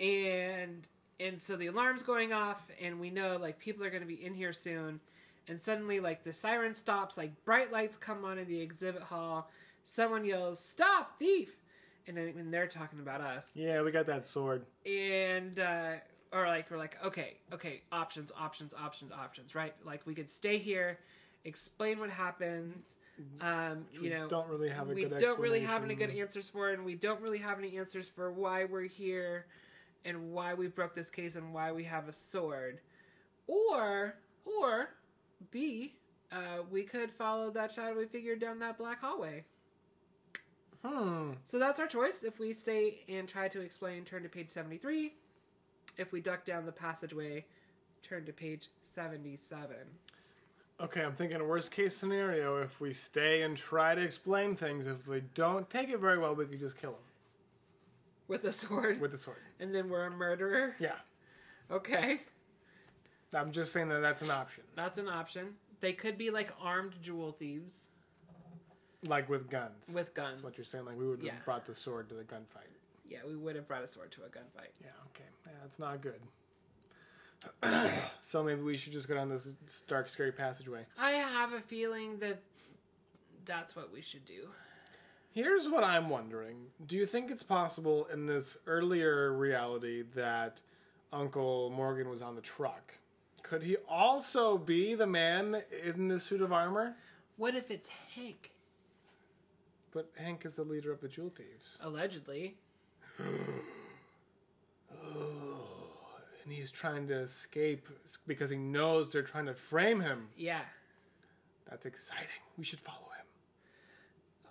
[0.00, 0.86] And
[1.20, 4.24] and so the alarm's going off and we know like people are going to be
[4.24, 5.00] in here soon.
[5.48, 9.50] And suddenly like the siren stops, like bright lights come on in the exhibit hall.
[9.84, 11.56] Someone yells, "Stop, thief!"
[12.06, 13.50] And then and they're talking about us.
[13.54, 14.64] Yeah, we got that sword.
[14.86, 15.92] and uh
[16.32, 20.58] or like we're like okay okay options options options options right like we could stay
[20.58, 20.98] here
[21.44, 22.82] explain what happened
[23.40, 25.18] um you We know don't really have a we good.
[25.18, 28.08] don't really have any good answers for it and we don't really have any answers
[28.08, 29.46] for why we're here
[30.04, 32.80] and why we broke this case and why we have a sword
[33.46, 34.14] or
[34.44, 34.90] or
[35.50, 35.94] b
[36.30, 39.44] uh, we could follow that shadowy figure down that black hallway
[40.84, 41.32] Hmm.
[41.44, 42.22] so that's our choice.
[42.22, 45.12] If we stay and try to explain, turn to page 73.
[45.98, 47.44] If we duck down the passageway,
[48.02, 49.76] turn to page 77.
[50.80, 52.58] Okay, I'm thinking worst case scenario.
[52.62, 56.34] If we stay and try to explain things, if they don't take it very well,
[56.36, 57.00] we could just kill them
[58.28, 59.00] With a sword.
[59.00, 59.38] with a sword.
[59.58, 60.76] and then we're a murderer.
[60.78, 60.94] Yeah,
[61.70, 62.20] Okay.
[63.34, 64.64] I'm just saying that that's an option.
[64.74, 65.48] That's an option.
[65.80, 67.88] They could be like armed jewel thieves
[69.04, 69.90] Like with guns.
[69.92, 70.30] with guns.
[70.36, 70.84] That's what you're saying.
[70.86, 71.34] Like we would have Yeah.
[71.44, 72.70] brought the sword to the gunfight.
[73.08, 74.74] Yeah, we would have brought a sword to a gunfight.
[74.82, 74.90] Yeah.
[75.14, 75.28] Okay.
[75.46, 76.20] Yeah, that's not good.
[78.22, 79.52] so maybe we should just go down this
[79.86, 80.84] dark, scary passageway.
[80.98, 82.40] I have a feeling that
[83.44, 84.48] that's what we should do.
[85.30, 86.56] Here's what I'm wondering.
[86.86, 90.60] Do you think it's possible in this earlier reality that
[91.12, 92.94] Uncle Morgan was on the truck?
[93.42, 96.96] Could he also be the man in the suit of armor?
[97.36, 98.50] What if it's Hank?
[99.92, 101.78] But Hank is the leader of the jewel thieves.
[101.80, 102.56] Allegedly.
[103.20, 103.26] Oh,
[106.44, 107.88] and he's trying to escape
[108.26, 110.28] because he knows they're trying to frame him.
[110.36, 110.60] Yeah.
[111.68, 112.26] That's exciting.
[112.56, 113.26] We should follow him.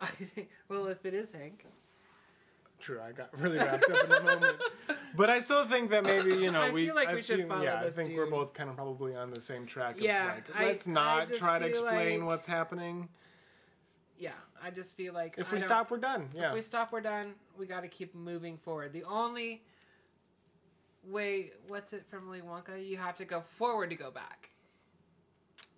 [0.02, 1.66] I think, well, if it is Hank.
[2.80, 4.58] True, I got really wrapped up in the moment.
[5.16, 7.64] But I still think that maybe, you know, I we feel like we should follow
[7.64, 10.60] Yeah, I think we're both kind of probably on the same track of Yeah, like
[10.60, 13.10] let's I not just try to explain like- what's happening.
[14.20, 14.32] Yeah,
[14.64, 16.30] I just feel like If I we stop, we're done.
[16.34, 16.50] Yeah.
[16.50, 17.34] If we stop, we're done.
[17.58, 18.94] We got to keep moving forward.
[18.94, 19.64] The only
[21.04, 22.86] way, what's it from Willy Wonka?
[22.86, 24.50] You have to go forward to go back.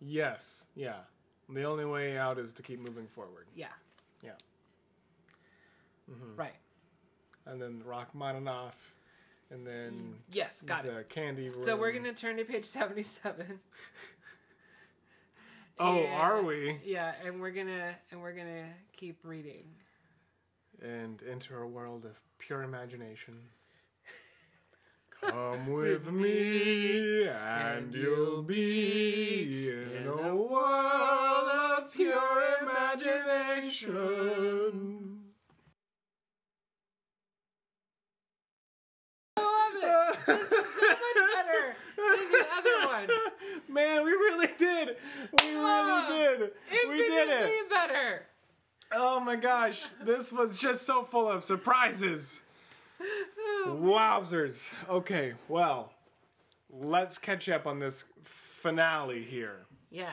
[0.01, 0.65] Yes.
[0.75, 0.97] Yeah.
[1.49, 3.47] The only way out is to keep moving forward.
[3.55, 3.67] Yeah.
[4.23, 4.32] Yeah.
[6.09, 6.36] Mm-hmm.
[6.36, 6.55] Right.
[7.45, 8.75] And then Rachmaninoff
[9.51, 10.95] and then Yes, got it.
[10.95, 11.49] the candy.
[11.61, 13.59] So we're gonna turn to page seventy-seven.
[15.80, 16.80] Oh, And- are we?
[16.84, 18.65] Yeah, and we're gonna and we're gonna
[18.95, 19.63] keep reading.
[20.82, 23.36] And enter a world of pure imagination.
[25.21, 35.09] Come with me, and you'll be in a world of pure imagination.
[39.58, 40.26] Love it.
[40.26, 43.10] This is so much better than the other one.
[43.68, 44.97] Man, we really did.
[45.41, 46.52] We really did.
[46.89, 47.70] We did it.
[47.70, 48.24] better.
[48.91, 52.41] Oh my gosh, this was just so full of surprises.
[53.68, 54.74] Wowzers.
[54.89, 55.93] Okay, well,
[56.72, 59.66] let's catch up on this finale here.
[59.91, 60.12] Yeah.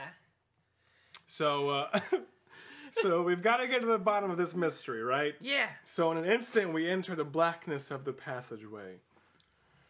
[1.27, 1.99] So, uh,
[2.91, 5.35] so we've got to get to the bottom of this mystery, right?
[5.41, 5.69] Yeah.
[5.85, 9.01] So, in an instant, we enter the blackness of the passageway,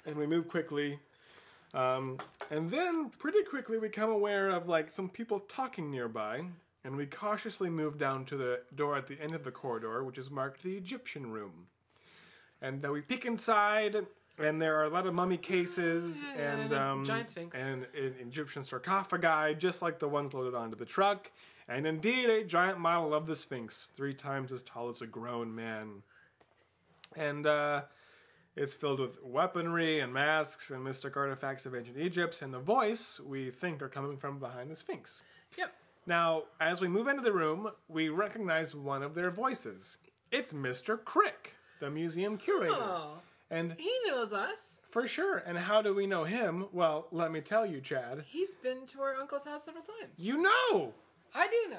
[0.06, 0.98] and we move quickly.
[1.74, 2.18] Um,
[2.50, 6.44] and then, pretty quickly, we become aware of like some people talking nearby,
[6.84, 10.16] and we cautiously move down to the door at the end of the corridor, which
[10.16, 11.66] is marked the Egyptian room.
[12.62, 13.96] And uh, we peek inside,
[14.38, 17.58] and there are a lot of mummy cases Yeah, and um, giant sphinx.
[17.58, 21.30] and an Egyptian sarcophagi, just like the ones loaded onto the truck,
[21.68, 25.52] and indeed a giant model of the Sphinx, three times as tall as a grown
[25.54, 26.02] man.
[27.16, 27.82] And uh,
[28.56, 33.20] it's filled with weaponry and masks and mystic artifacts of ancient Egypt, and the voice
[33.24, 35.22] we think are coming from behind the Sphinx.
[35.58, 35.72] Yep.
[36.06, 39.98] Now, as we move into the room, we recognize one of their voices.
[40.30, 41.02] It's Mr.
[41.04, 42.74] Crick, the museum curator.
[42.76, 43.18] Oh,
[43.50, 44.80] And he knows us.
[44.90, 45.38] for sure.
[45.38, 46.66] And how do we know him?
[46.72, 48.24] Well, let me tell you, Chad.
[48.26, 50.12] He's been to our uncle's house several times.
[50.16, 50.94] You know!
[51.34, 51.74] I do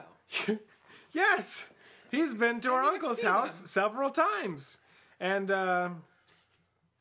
[0.53, 0.59] know.
[1.13, 1.69] yes!
[2.11, 3.67] He's been to our uncle's house him.
[3.67, 4.77] several times.
[5.19, 5.89] And, uh,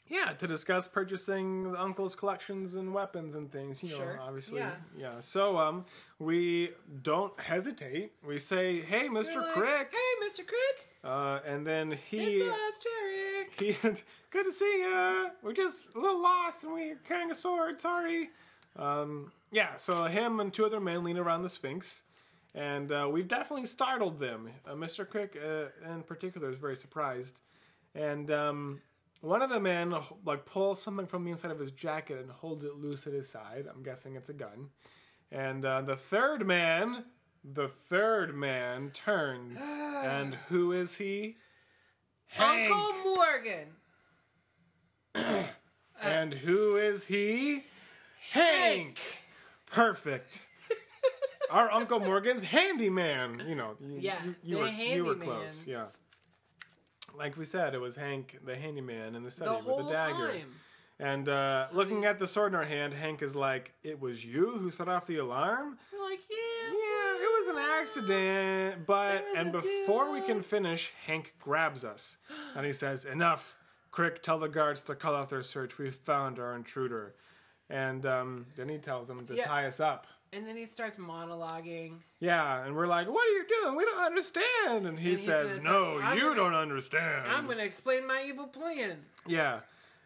[0.09, 4.21] yeah, to discuss purchasing the uncle's collections and weapons and things, you know, Sure.
[4.23, 4.63] obviously.
[4.97, 5.21] Yeah.
[5.21, 5.85] So, um,
[6.19, 6.71] we
[7.03, 8.13] don't hesitate.
[8.25, 9.37] We say, hey, Mr.
[9.37, 9.93] like, Crick.
[9.93, 10.47] Hey, Mr.
[10.47, 10.89] Crick.
[11.05, 12.19] Uh, and then he.
[12.43, 13.61] It's us, Cherrick.
[13.61, 15.31] He, good to see ya.
[15.43, 17.81] We're just a little lost and we're carrying a sword.
[17.81, 18.31] Sorry.
[18.77, 22.03] Um, yeah, so him and two other men lean around the Sphinx,
[22.55, 24.51] and uh, we've definitely startled them.
[24.67, 25.09] Uh, Mr.
[25.09, 27.41] Crick, uh, in particular, is very surprised,
[27.95, 28.83] and um,
[29.21, 29.95] one of the men
[30.25, 33.29] like pulls something from the inside of his jacket and holds it loose at his
[33.29, 33.67] side.
[33.73, 34.69] I'm guessing it's a gun.
[35.33, 37.05] And uh, the third man,
[37.45, 41.37] the third man turns, and who is he?
[42.27, 42.71] Hank.
[42.73, 43.69] Uncle Morgan.
[46.03, 47.65] And who is he?
[48.31, 48.99] Hank.
[49.71, 50.43] Perfect.
[51.51, 53.43] Our Uncle Morgan's handyman.
[53.47, 55.65] You know, you, Yeah, you, you the were you were close.
[55.67, 55.87] Yeah.
[57.17, 59.93] Like we said, it was Hank, the handyman, in the The study with whole the
[59.93, 60.29] dagger.
[60.33, 60.53] time.
[60.99, 64.53] And uh, looking at the sword in our hand, Hank is like, "It was you
[64.59, 66.37] who set off the alarm." We're like, yeah.
[66.73, 68.87] Yeah, it was an accident.
[68.87, 72.17] But and a before we can finish, Hank grabs us
[72.55, 73.59] and he says, "Enough,
[73.91, 74.23] Crick.
[74.23, 75.77] Tell the guards to call off their search.
[75.79, 77.15] We've found our intruder."
[77.69, 79.45] And um, then he tells them to Yeah.
[79.47, 80.07] tie us up.
[80.37, 81.95] And then he starts monologuing.
[82.21, 83.75] Yeah, and we're like, "What are you doing?
[83.77, 87.47] We don't understand." And he he's says, gonna "No, "I'm you gonna- don't understand." I'm
[87.47, 88.99] going to explain my evil plan.
[89.27, 89.61] Yeah.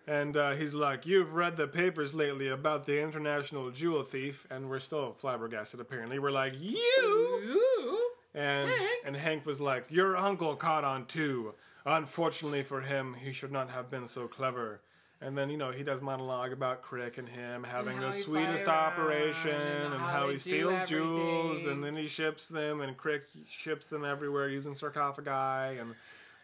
[0.06, 4.70] And uh, he's like, You've read the papers lately about the international jewel thief, and
[4.70, 6.18] we're still flabbergasted, apparently.
[6.18, 6.78] We're like, You?
[7.04, 7.98] Ooh.
[8.34, 9.02] And Hank?
[9.06, 11.54] and Hank was like, "Your uncle caught on too.
[11.84, 14.80] Unfortunately for him, he should not have been so clever."
[15.22, 18.68] And then you know he does monologue about Crick and him having how the sweetest
[18.68, 23.24] operation and and, how how he steals jewels and then he ships them and Crick
[23.48, 25.94] ships them everywhere using sarcophagi and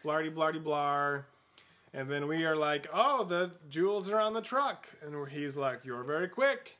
[0.03, 1.23] blardy blardy blar.
[1.93, 5.83] And then we are like, "Oh, the jewels are on the truck," and he's like,
[5.83, 6.77] "You're very quick."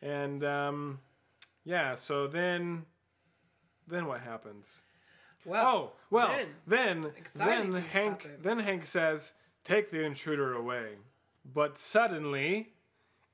[0.00, 1.00] And um,
[1.64, 2.84] yeah, so then
[3.88, 4.82] then what happens?
[5.44, 6.28] Well, Oh well,
[6.66, 8.42] then, then then Hank happen.
[8.42, 9.32] then Hank says,
[9.64, 10.98] "Take the intruder away."
[11.44, 12.68] But suddenly,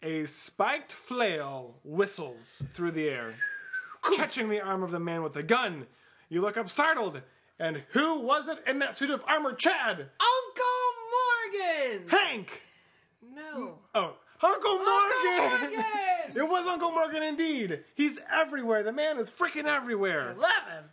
[0.03, 3.35] a spiked flail whistles through the air,
[4.17, 5.87] catching the arm of the man with the gun.
[6.29, 7.23] You look up, startled,
[7.59, 9.53] and who was it in that suit of armor?
[9.53, 12.09] Chad, Uncle Morgan.
[12.09, 12.63] Hank.
[13.35, 13.79] No.
[13.95, 15.73] Oh, Uncle Morgan.
[15.73, 15.85] Morgan!
[16.37, 17.85] it was Uncle Morgan indeed.
[17.95, 18.83] He's everywhere.
[18.83, 20.31] The man is freaking everywhere.
[20.31, 20.85] I Love him.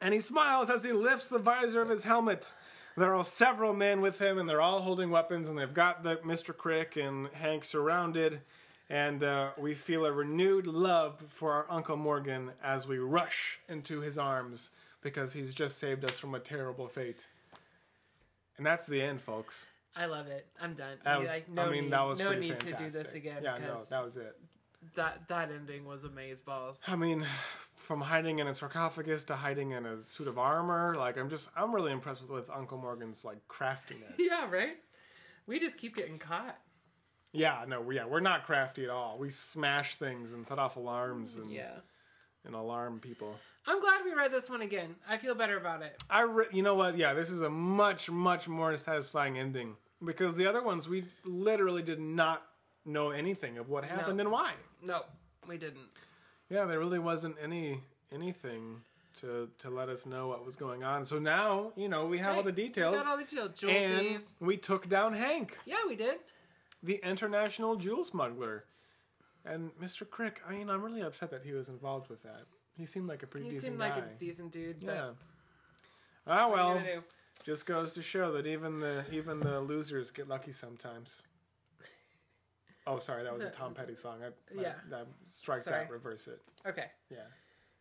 [0.00, 2.52] and he smiles as he lifts the visor of his helmet.
[2.96, 6.16] There are several men with him, and they're all holding weapons, and they've got the
[6.16, 6.56] Mr.
[6.56, 8.40] Crick and Hank surrounded.
[8.88, 14.00] And uh, we feel a renewed love for our Uncle Morgan as we rush into
[14.00, 14.70] his arms
[15.02, 17.26] because he's just saved us from a terrible fate.
[18.56, 19.66] And that's the end, folks.
[19.96, 20.46] I love it.
[20.60, 20.96] I'm done.
[21.04, 22.78] That You, was, like, no I mean, need, that was no pretty need fantastic.
[22.78, 23.42] to do this again.
[23.42, 24.38] Yeah, no, that was it.
[24.94, 26.44] That that ending was amazing.
[26.46, 26.80] amazeballs.
[26.86, 27.26] I mean,
[27.76, 31.48] from hiding in a sarcophagus to hiding in a suit of armor, like I'm just,
[31.56, 34.12] I'm really impressed with, with Uncle Morgan's like craftiness.
[34.18, 34.76] yeah, right.
[35.46, 36.56] We just keep getting caught.
[37.32, 39.18] Yeah, no, we yeah, we're not crafty at all.
[39.18, 41.70] We smash things and set off alarms and, Yeah.
[42.44, 43.34] and alarm people.
[43.66, 44.94] I'm glad we read this one again.
[45.08, 46.02] I feel better about it.
[46.08, 46.96] I, re- you know what?
[46.96, 49.74] Yeah, this is a much, much more satisfying ending
[50.04, 52.42] because the other ones we literally did not
[52.86, 54.52] know anything of what happened and why.
[54.82, 55.02] No,
[55.48, 55.88] we didn't.
[56.48, 57.80] Yeah, there really wasn't any
[58.12, 58.80] anything
[59.20, 61.04] to to let us know what was going on.
[61.04, 63.50] So now, you know, we have all the details, We got all the details.
[63.58, 64.36] Jewel and thieves.
[64.40, 66.18] we took down Hank, Yeah, we did.
[66.82, 68.64] the international jewel smuggler,
[69.44, 70.08] and Mr.
[70.08, 70.40] Crick.
[70.48, 72.44] I mean, I'm really upset that he was involved with that.
[72.76, 73.88] He seemed like a pretty He decent seemed guy.
[73.94, 74.80] like a decent dude.
[74.84, 75.10] But yeah.
[76.26, 77.02] Ah what are you well,
[77.44, 81.22] just goes to show that even the even the losers get lucky sometimes.
[82.86, 84.18] Oh, sorry, that was a Tom Petty song.
[84.22, 84.74] I, I- Yeah.
[84.92, 85.80] I- strike Sorry.
[85.84, 86.40] that, reverse it.
[86.66, 86.86] Okay.
[87.10, 87.18] Yeah.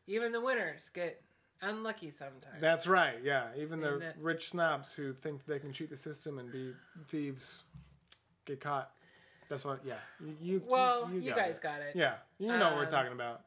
[0.08, 1.22] Even the winners get
[1.62, 2.60] unlucky sometimes.
[2.60, 3.18] That's right.
[3.24, 6.74] Yeah, even the that- rich snobs who think they can cheat the system and be
[7.08, 7.64] thieves
[8.46, 8.92] get caught.
[9.48, 9.80] That's what.
[9.86, 10.36] Yeah, you.
[10.42, 11.62] you well, you, got guys it.
[11.64, 11.96] got it.
[11.96, 13.42] Yeah, you know what we're Um, talking about.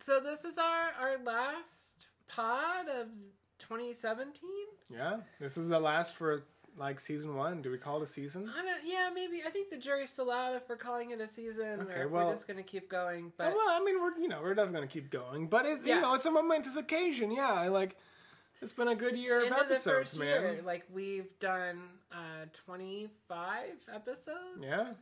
[0.00, 3.08] So this is our our last pod of
[3.58, 4.32] 2017.
[4.90, 6.44] Yeah, this is the last for
[6.78, 7.60] like season one.
[7.62, 8.50] Do we call it a season?
[8.56, 8.80] I don't.
[8.84, 9.42] Yeah, maybe.
[9.46, 12.10] I think the jury's still out if we're calling it a season Okay, or if
[12.10, 13.32] well- we're just gonna keep going.
[13.36, 15.96] But well, I mean, we're you know we're definitely gonna keep going, but it Yeah.
[15.96, 17.30] you know it's a momentous occasion.
[17.30, 17.96] Yeah, I like.
[18.60, 20.26] It's been a good year of end of episodes, first man.
[20.42, 21.80] year, like we've done
[22.12, 24.60] uh 25 episodes.
[24.60, 24.94] Yeah,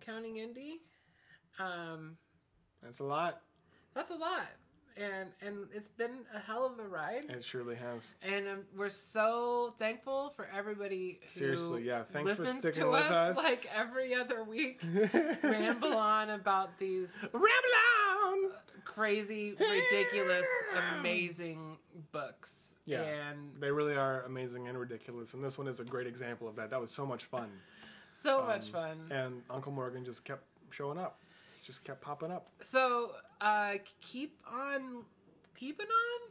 [0.00, 0.74] counting indie.
[1.58, 2.16] Um,
[2.82, 3.40] that's a lot.
[3.94, 4.46] that's a lot,
[4.98, 7.24] and and it's been a hell of a ride.
[7.28, 8.14] It surely has.
[8.22, 12.90] And um, we're so thankful for everybody who Seriously, yeah, thanks for listens sticking to
[12.90, 13.44] with us, us.
[13.44, 14.82] like every other week.
[15.42, 17.48] ramble on about these Ramble
[18.26, 18.50] on.
[18.84, 20.46] crazy, ridiculous,
[20.98, 21.76] amazing
[22.12, 22.74] books.
[22.86, 23.02] Yeah.
[23.02, 26.56] And They really are amazing and ridiculous, and this one is a great example of
[26.56, 26.70] that.
[26.70, 27.50] That was so much fun,
[28.12, 28.96] so much fun.
[29.10, 31.20] and Uncle Morgan just kept showing up,
[31.68, 32.48] just kept popping up.
[32.60, 33.10] So
[33.42, 35.04] uh, keep on
[35.54, 36.30] keeping on.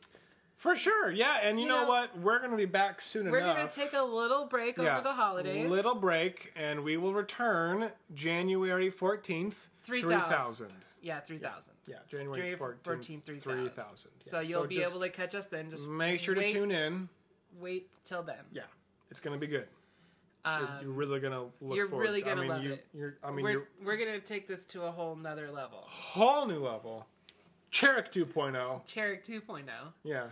[0.56, 1.38] For sure, yeah.
[1.44, 2.18] And you, You know, know, what?
[2.20, 3.58] We're gonna be back soon We're enough.
[3.58, 5.70] gonna take a little break yeah, over the holidays.
[5.70, 10.70] Little break, and we will return January fourteenth, 3,000.
[11.04, 11.76] Yeah, three thousand.
[11.86, 13.70] Yeah, January January fourteenth, 14th, 3,000.
[13.70, 14.12] thousand.
[14.20, 15.70] So you'll be able to catch us then.
[15.70, 17.10] Just make sure to tune in.
[17.60, 18.44] Wait till then.
[18.52, 18.64] Yeah,
[19.12, 19.68] it's gonna be good.
[20.46, 22.74] You're, Um, you're really gonna look you're forward really to- I gonna mean, love you,
[22.74, 22.88] it.
[22.94, 25.84] You're, I mean, we're we're gonna take this to a whole nother level.
[25.88, 27.06] whole new level.
[27.72, 28.82] Cherrick 2.0.
[28.88, 29.66] Cherrick 2.0.
[30.04, 30.28] Yeah.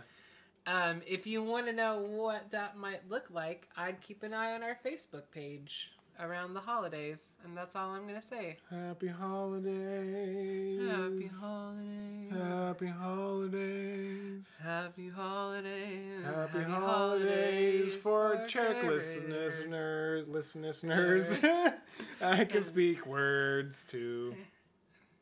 [0.66, 4.54] Um, if you want to know what that might look like, I'd keep an eye
[4.54, 8.56] on our Facebook page around the holidays, and that's all I'm gonna say.
[8.70, 10.80] Happy holidays.
[10.90, 12.32] Happy holidays.
[12.32, 14.60] Happy holidays.
[14.62, 16.24] Happy holidays.
[16.24, 21.44] Happy holidays for Cherrick listeners, listeners, listeners.
[22.20, 24.34] I can speak words too.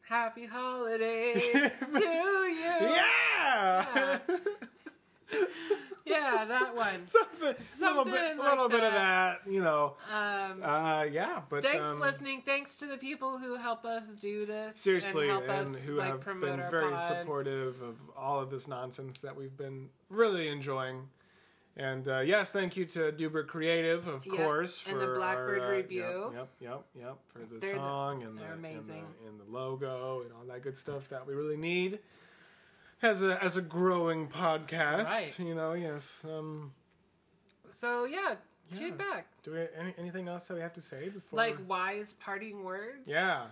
[0.02, 2.52] Happy holidays to you.
[2.54, 4.18] Yeah.
[4.18, 4.18] Yeah,
[6.06, 7.06] that one.
[7.06, 9.94] Something, little bit, like little bit of that, you know.
[10.12, 12.42] Um, Uh, yeah, but thanks um, listening.
[12.44, 14.76] Thanks to the people who help us do this.
[14.76, 17.08] seriously, and, and, us, who like, have been very pod.
[17.08, 21.08] supportive of all of this nonsense that we've been really enjoying.
[21.76, 25.60] And uh, yes, thank you to Duber Creative, of Yep, course, for and the Blackbird
[25.60, 26.30] our, uh, review.
[26.32, 28.68] Yep, yep, yep, yep, for the They're the- song and, the, and the-
[29.26, 31.98] and the logo and all that good stuff that we really need
[33.04, 35.04] as a as a growing podcast.
[35.04, 35.38] Right.
[35.38, 36.24] You know, yes.
[36.24, 36.72] Um,
[37.72, 38.36] So yeah,
[38.70, 38.78] Yeah.
[38.78, 39.26] feedback.
[39.42, 41.36] do we any, anything else that we have to say before?
[41.36, 43.06] Like wise parting words.
[43.06, 43.46] yeah,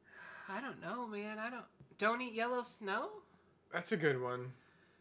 [0.48, 1.38] I don't know, man.
[1.38, 1.64] I don't.
[1.98, 3.08] Don't eat yellow snow.
[3.72, 4.52] that's a good one.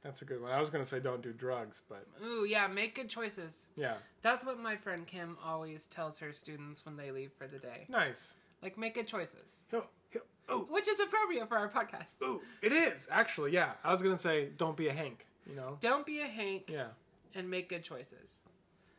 [0.03, 0.51] That's a good one.
[0.51, 2.65] I was gonna say don't do drugs, but Ooh, yeah.
[2.67, 3.67] Make good choices.
[3.75, 7.59] yeah, That's what my friend Kim always tells her students when they leave for the
[7.59, 7.85] day.
[7.89, 8.33] nice.
[8.63, 12.21] Like, make good choices, Yo, yo, oh, which is appropriate for our podcast.
[12.23, 13.51] ooh, it is actually.
[13.51, 15.25] Yeah, I was gonna say don't be a Hank.
[15.49, 15.77] You know.
[15.79, 16.87] Don't be a Hank Yeah,
[17.35, 18.41] and make good choices.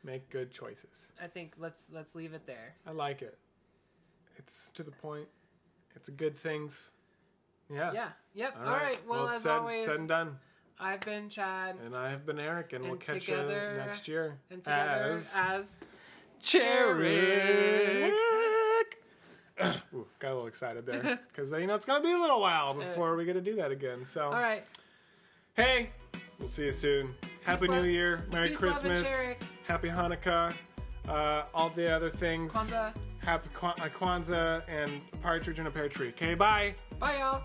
[0.05, 1.13] make good choices.
[1.23, 2.75] I think let's let's leave it there.
[2.87, 3.37] I like it.
[4.37, 5.27] It's to the point.
[5.97, 6.93] It's good things.
[7.71, 7.93] Yeah.
[7.93, 8.09] Yeah.
[8.35, 8.55] Yep.
[8.65, 8.99] All right.
[9.07, 10.39] Well, as said, always, said and done.
[10.81, 14.07] I've been Chad, And I have been Eric, and, we'll And catch together- you next
[14.07, 14.39] year.
[14.51, 15.81] and together as, as
[16.41, 18.15] Cherrick.
[19.95, 22.75] Ooh, got a little excited there because you know it's gonna be a little while
[22.75, 24.05] before we get to do that again.
[24.05, 24.65] So, all right.
[25.55, 25.91] hey,
[26.39, 27.15] we'll see you soon.
[27.45, 29.09] Happy New love- Year, Merry peace, Christmas,
[29.67, 30.55] Happy Hanukkah.
[31.09, 32.53] uh, all the other things.
[32.53, 32.93] Kwanzaa.
[33.19, 36.09] Happy uh, Kwanzaa and a partridge in a pear tree.
[36.11, 36.75] Okay, bye.
[36.99, 37.43] Bye, y'all.